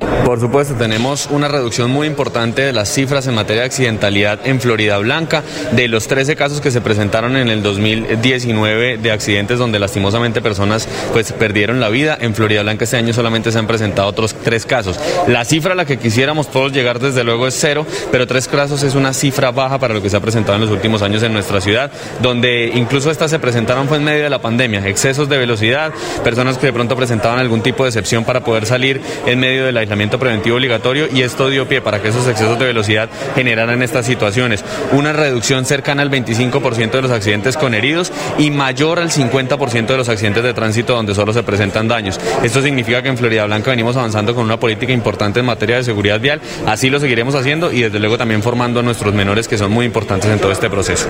Por 0.00 0.38
supuesto, 0.38 0.74
tenemos 0.74 1.26
una 1.30 1.48
reducción 1.48 1.90
muy 1.90 2.06
importante 2.06 2.62
de 2.62 2.72
las 2.72 2.88
cifras 2.88 3.26
en 3.26 3.34
materia 3.34 3.62
de 3.62 3.66
accidentalidad 3.66 4.38
en 4.44 4.60
Florida 4.60 4.96
Blanca. 4.98 5.42
De 5.72 5.88
los 5.88 6.06
13 6.06 6.36
casos 6.36 6.60
que 6.60 6.70
se 6.70 6.80
presentaron 6.80 7.36
en 7.36 7.48
el 7.48 7.64
2019 7.64 8.98
de 8.98 9.10
accidentes 9.10 9.58
donde 9.58 9.80
lastimosamente 9.80 10.40
personas 10.40 10.86
pues 11.12 11.32
perdieron 11.32 11.80
la 11.80 11.88
vida, 11.88 12.16
en 12.20 12.36
Florida 12.36 12.62
Blanca 12.62 12.84
este 12.84 12.96
año 12.96 13.12
solamente 13.12 13.50
se 13.50 13.58
han 13.58 13.66
presentado 13.66 14.06
otros 14.06 14.34
tres 14.34 14.66
casos. 14.66 15.00
La 15.26 15.44
cifra 15.44 15.72
a 15.72 15.74
la 15.74 15.84
que 15.84 15.98
quisiéramos 15.98 16.48
todos 16.48 16.72
llegar 16.72 17.00
desde 17.00 17.24
luego 17.24 17.48
es 17.48 17.56
cero, 17.58 17.84
pero 18.12 18.28
tres 18.28 18.46
casos 18.46 18.84
es 18.84 18.94
una 18.94 19.12
cifra 19.12 19.50
baja 19.50 19.80
para 19.80 19.94
lo 19.94 20.00
que 20.00 20.10
se 20.10 20.16
ha 20.16 20.20
presentado 20.20 20.54
en 20.54 20.62
los 20.62 20.70
últimos 20.70 21.02
años 21.02 21.24
en 21.24 21.32
nuestra 21.32 21.60
ciudad, 21.60 21.90
donde 22.22 22.70
incluso 22.74 23.10
estas 23.10 23.32
se 23.32 23.40
presentaron 23.40 23.88
fue 23.88 23.96
en 23.96 24.04
medio 24.04 24.22
de 24.22 24.30
la 24.30 24.40
pandemia, 24.40 24.86
excesos 24.86 25.28
de 25.28 25.38
velocidad, 25.38 25.92
personas 26.22 26.56
que 26.56 26.68
de 26.68 26.72
pronto 26.72 26.94
presentaban 26.94 27.40
algún 27.40 27.62
tipo 27.62 27.82
de 27.82 27.88
excepción 27.88 28.24
para 28.24 28.44
poder 28.44 28.64
salir 28.64 29.00
en 29.26 29.40
medio 29.40 29.66
de 29.66 29.72
la 29.72 29.82
aislamiento 29.90 30.20
preventivo 30.20 30.54
obligatorio 30.54 31.06
y 31.12 31.22
esto 31.22 31.50
dio 31.50 31.66
pie 31.66 31.80
para 31.80 32.00
que 32.00 32.08
esos 32.08 32.28
excesos 32.28 32.56
de 32.60 32.66
velocidad 32.66 33.10
generaran 33.34 33.82
estas 33.82 34.06
situaciones. 34.06 34.64
Una 34.92 35.12
reducción 35.12 35.64
cercana 35.64 36.02
al 36.02 36.10
25% 36.12 36.92
de 36.92 37.02
los 37.02 37.10
accidentes 37.10 37.56
con 37.56 37.74
heridos 37.74 38.12
y 38.38 38.52
mayor 38.52 39.00
al 39.00 39.08
50% 39.08 39.86
de 39.86 39.96
los 39.96 40.08
accidentes 40.08 40.44
de 40.44 40.54
tránsito 40.54 40.94
donde 40.94 41.12
solo 41.12 41.32
se 41.32 41.42
presentan 41.42 41.88
daños. 41.88 42.20
Esto 42.44 42.62
significa 42.62 43.02
que 43.02 43.08
en 43.08 43.18
Florida 43.18 43.46
Blanca 43.46 43.70
venimos 43.72 43.96
avanzando 43.96 44.32
con 44.32 44.44
una 44.44 44.60
política 44.60 44.92
importante 44.92 45.40
en 45.40 45.46
materia 45.46 45.76
de 45.76 45.82
seguridad 45.82 46.20
vial. 46.20 46.40
Así 46.66 46.88
lo 46.88 47.00
seguiremos 47.00 47.34
haciendo 47.34 47.72
y 47.72 47.80
desde 47.80 47.98
luego 47.98 48.16
también 48.16 48.42
formando 48.42 48.78
a 48.78 48.82
nuestros 48.84 49.12
menores 49.12 49.48
que 49.48 49.58
son 49.58 49.72
muy 49.72 49.86
importantes 49.86 50.30
en 50.30 50.38
todo 50.38 50.52
este 50.52 50.70
proceso. 50.70 51.08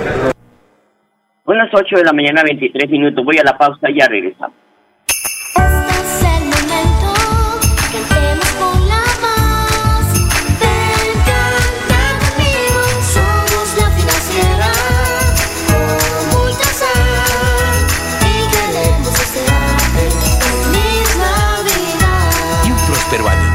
Son 1.44 1.58
las 1.58 1.68
8 1.70 1.96
de 1.96 2.04
la 2.04 2.12
mañana, 2.14 2.42
23 2.44 2.88
minutos. 2.88 3.22
Voy 3.24 3.36
a 3.36 3.44
la 3.44 3.58
pausa 3.58 3.90
y 3.90 3.98
ya 3.98 4.06
regresamos. 4.06 4.69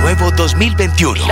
Nuevo 0.01 0.31
2021. 0.31 1.23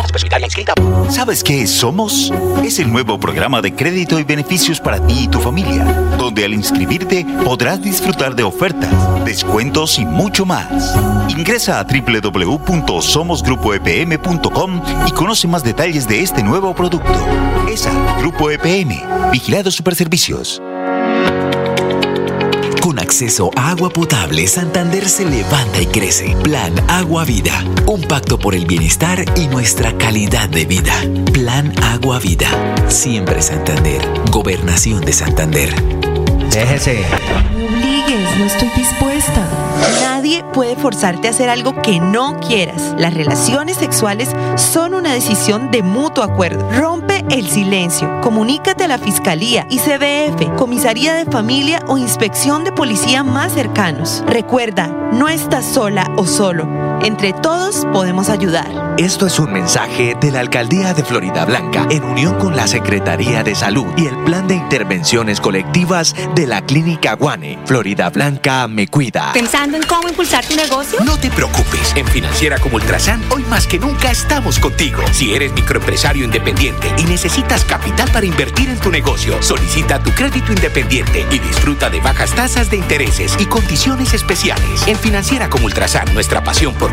¿Sabes 1.10 1.44
qué 1.44 1.68
Somos? 1.68 2.32
Es 2.64 2.80
el 2.80 2.90
nuevo 2.90 3.20
programa 3.20 3.62
de 3.62 3.76
crédito 3.76 4.18
y 4.18 4.24
beneficios 4.24 4.80
para 4.80 5.06
ti 5.06 5.24
y 5.24 5.28
tu 5.28 5.42
familia, 5.42 5.84
donde 6.18 6.46
al 6.46 6.54
inscribirte 6.54 7.26
podrás 7.44 7.82
disfrutar 7.82 8.34
de 8.34 8.44
ofertas, 8.44 8.90
descuentos 9.26 10.00
y 10.00 10.06
mucho 10.06 10.46
más. 10.46 10.96
Ingresa 11.28 11.82
a 11.82 11.84
www.somosgrupoepm.com 11.84 14.82
y 15.06 15.12
conoce 15.12 15.50
más 15.50 15.66
detalles 15.66 16.08
de 16.08 16.22
este 16.22 16.44
nuevo 16.44 16.74
producto. 16.74 17.28
ESA, 17.68 17.92
Grupo 18.20 18.50
EPM, 18.50 19.32
Vigilado 19.34 19.70
Superservicios. 19.70 20.62
Con 22.84 23.00
acceso 23.00 23.50
a 23.56 23.70
agua 23.70 23.90
potable, 23.90 24.46
Santander 24.46 25.08
se 25.08 25.24
levanta 25.24 25.82
y 25.82 25.86
crece. 25.86 26.36
Plan 26.44 26.74
Agua 26.90 27.24
Vida. 27.24 27.64
Un 27.86 28.02
pacto 28.02 28.38
por 28.38 28.56
el 28.56 28.66
bienestar 28.66 29.24
y 29.38 29.48
nuestra 29.48 29.98
calidad 29.98 30.50
de 30.50 30.66
vida. 30.66 30.94
Plan 31.32 31.74
Agua 31.82 32.20
Vida. 32.20 32.50
Siempre 32.90 33.42
Santander. 33.42 34.02
Gobernación 34.30 35.00
de 35.00 35.14
Santander. 35.14 35.74
Déjese. 36.52 37.06
No 37.54 37.58
me 37.58 37.68
obligues, 37.68 38.38
no 38.38 38.46
estoy 38.46 38.70
dispuesta. 38.76 39.48
Nadie 40.02 40.44
puede 40.54 40.76
forzarte 40.76 41.28
a 41.28 41.32
hacer 41.32 41.50
algo 41.50 41.82
que 41.82 42.00
no 42.00 42.40
quieras. 42.42 42.96
Las 42.98 43.14
relaciones 43.14 43.78
sexuales 43.78 44.30
son 44.56 44.94
una 44.94 45.14
decisión 45.14 45.72
de 45.72 45.84
mutuo 45.84 46.24
acuerdo. 46.24 46.70
Rompe 46.74 47.03
el 47.34 47.50
silencio. 47.50 48.22
Comunícate 48.22 48.84
a 48.84 48.88
la 48.88 49.00
Fiscalía, 49.00 49.66
ICBF, 49.70 50.56
Comisaría 50.56 51.16
de 51.16 51.26
Familia 51.26 51.84
o 51.88 51.98
Inspección 51.98 52.64
de 52.64 52.72
Policía 52.72 53.24
más 53.24 53.54
cercanos. 53.54 54.24
Recuerda, 54.28 54.88
no 55.12 55.28
estás 55.28 55.66
sola 55.66 56.12
o 56.16 56.26
solo. 56.28 56.93
Entre 57.04 57.34
todos 57.34 57.86
podemos 57.92 58.30
ayudar. 58.30 58.94
Esto 58.98 59.28
es 59.28 59.38
un 59.38 59.52
mensaje 59.52 60.16
de 60.22 60.32
la 60.32 60.40
Alcaldía 60.40 60.94
de 60.94 61.04
Florida 61.04 61.44
Blanca 61.44 61.86
en 61.90 62.02
unión 62.04 62.36
con 62.38 62.56
la 62.56 62.66
Secretaría 62.66 63.44
de 63.44 63.56
Salud 63.56 63.88
y 63.98 64.06
el 64.06 64.16
Plan 64.24 64.48
de 64.48 64.56
Intervenciones 64.56 65.42
Colectivas 65.42 66.16
de 66.34 66.48
la 66.48 66.62
Clínica 66.62 67.16
Guane. 67.16 67.60
Florida 67.66 68.10
Blanca 68.10 68.70
me 68.70 68.88
cuida. 68.88 69.34
¿Pensando 69.34 69.76
en 69.76 69.84
cómo 69.84 70.08
impulsar 70.08 70.46
tu 70.46 70.56
negocio? 70.56 71.00
No 71.04 71.18
te 71.18 71.30
preocupes. 71.30 71.94
En 71.98 72.08
Financiera 72.08 72.58
como 72.58 72.78
Ultrasan, 72.78 73.22
hoy 73.32 73.44
más 73.50 73.68
que 73.68 73.80
nunca 73.80 74.10
estamos 74.10 74.58
contigo. 74.60 75.02
Si 75.12 75.34
eres 75.34 75.52
microempresario 75.54 76.24
independiente 76.24 76.90
y 76.98 77.04
necesitas 77.04 77.66
capital 77.66 78.10
para 78.12 78.26
invertir 78.26 78.70
en 78.70 78.80
tu 78.80 78.92
negocio, 78.92 79.42
solicita 79.42 80.02
tu 80.02 80.12
crédito 80.12 80.54
independiente 80.54 81.26
y 81.32 81.40
disfruta 81.40 81.90
de 81.90 82.00
bajas 82.00 82.34
tasas 82.34 82.70
de 82.70 82.78
intereses 82.78 83.36
y 83.40 83.46
condiciones 83.46 84.14
especiales. 84.14 84.88
En 84.88 84.96
Financiera 84.96 85.50
como 85.50 85.66
Ultrasan, 85.66 86.14
nuestra 86.14 86.44
pasión 86.44 86.74
por 86.76 86.93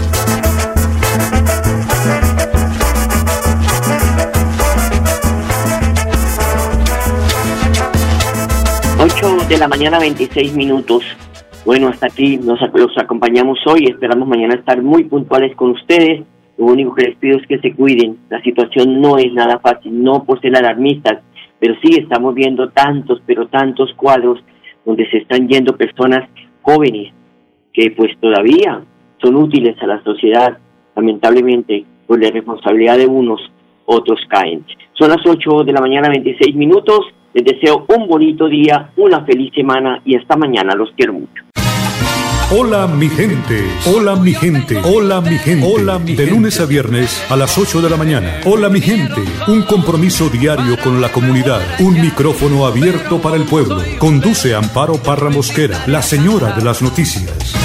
8 9.23 9.47
de 9.49 9.57
la 9.59 9.67
mañana, 9.67 9.99
26 9.99 10.55
minutos. 10.55 11.03
Bueno, 11.63 11.89
hasta 11.89 12.07
aquí 12.07 12.37
nos 12.37 12.59
los 12.73 12.97
acompañamos 12.97 13.59
hoy. 13.67 13.85
Esperamos 13.85 14.27
mañana 14.27 14.55
estar 14.55 14.81
muy 14.81 15.03
puntuales 15.03 15.55
con 15.55 15.71
ustedes. 15.71 16.23
Lo 16.57 16.65
único 16.65 16.95
que 16.95 17.05
les 17.05 17.17
pido 17.17 17.37
es 17.37 17.45
que 17.45 17.59
se 17.59 17.75
cuiden. 17.75 18.17
La 18.29 18.41
situación 18.41 18.99
no 18.99 19.19
es 19.19 19.31
nada 19.31 19.59
fácil, 19.59 20.03
no 20.03 20.23
por 20.23 20.41
ser 20.41 20.57
alarmistas, 20.57 21.19
pero 21.59 21.75
sí 21.83 21.99
estamos 21.99 22.33
viendo 22.33 22.69
tantos, 22.71 23.21
pero 23.27 23.47
tantos 23.47 23.93
cuadros 23.93 24.39
donde 24.85 25.07
se 25.11 25.17
están 25.17 25.47
yendo 25.47 25.77
personas 25.77 26.27
jóvenes 26.63 27.13
que 27.73 27.91
pues 27.91 28.17
todavía 28.19 28.81
son 29.21 29.35
útiles 29.35 29.75
a 29.83 29.87
la 29.87 30.03
sociedad. 30.03 30.57
Lamentablemente, 30.95 31.85
por 32.07 32.19
la 32.19 32.31
responsabilidad 32.31 32.97
de 32.97 33.05
unos, 33.05 33.39
otros 33.85 34.19
caen. 34.29 34.65
Son 34.93 35.09
las 35.09 35.23
8 35.23 35.63
de 35.63 35.73
la 35.73 35.81
mañana, 35.81 36.09
26 36.09 36.55
minutos. 36.55 37.05
Les 37.33 37.45
deseo 37.45 37.85
un 37.87 38.07
bonito 38.07 38.47
día, 38.47 38.91
una 38.97 39.23
feliz 39.23 39.53
semana 39.55 40.01
y 40.05 40.15
hasta 40.15 40.35
mañana. 40.35 40.75
Los 40.75 40.89
quiero 40.95 41.13
mucho. 41.13 41.43
Hola 42.53 42.85
mi 42.85 43.07
gente, 43.07 43.63
hola 43.85 44.17
mi 44.17 44.33
gente, 44.33 44.77
hola 44.83 45.21
mi 45.21 45.37
gente, 45.37 45.65
hola 45.65 45.99
mi 45.99 46.15
De 46.15 46.27
lunes 46.27 46.59
a 46.59 46.65
viernes 46.65 47.25
a 47.29 47.37
las 47.37 47.57
8 47.57 47.81
de 47.81 47.89
la 47.89 47.95
mañana. 47.95 48.41
Hola 48.43 48.67
mi 48.67 48.81
gente, 48.81 49.21
un 49.47 49.61
compromiso 49.61 50.27
diario 50.27 50.75
con 50.83 50.99
la 50.99 51.09
comunidad, 51.13 51.61
un 51.79 51.93
micrófono 51.93 52.65
abierto 52.65 53.21
para 53.21 53.37
el 53.37 53.43
pueblo. 53.43 53.77
Conduce 53.99 54.53
Amparo 54.53 54.95
Parra 55.01 55.29
Mosquera, 55.29 55.85
la 55.87 56.01
señora 56.01 56.51
de 56.51 56.65
las 56.65 56.81
noticias. 56.81 57.55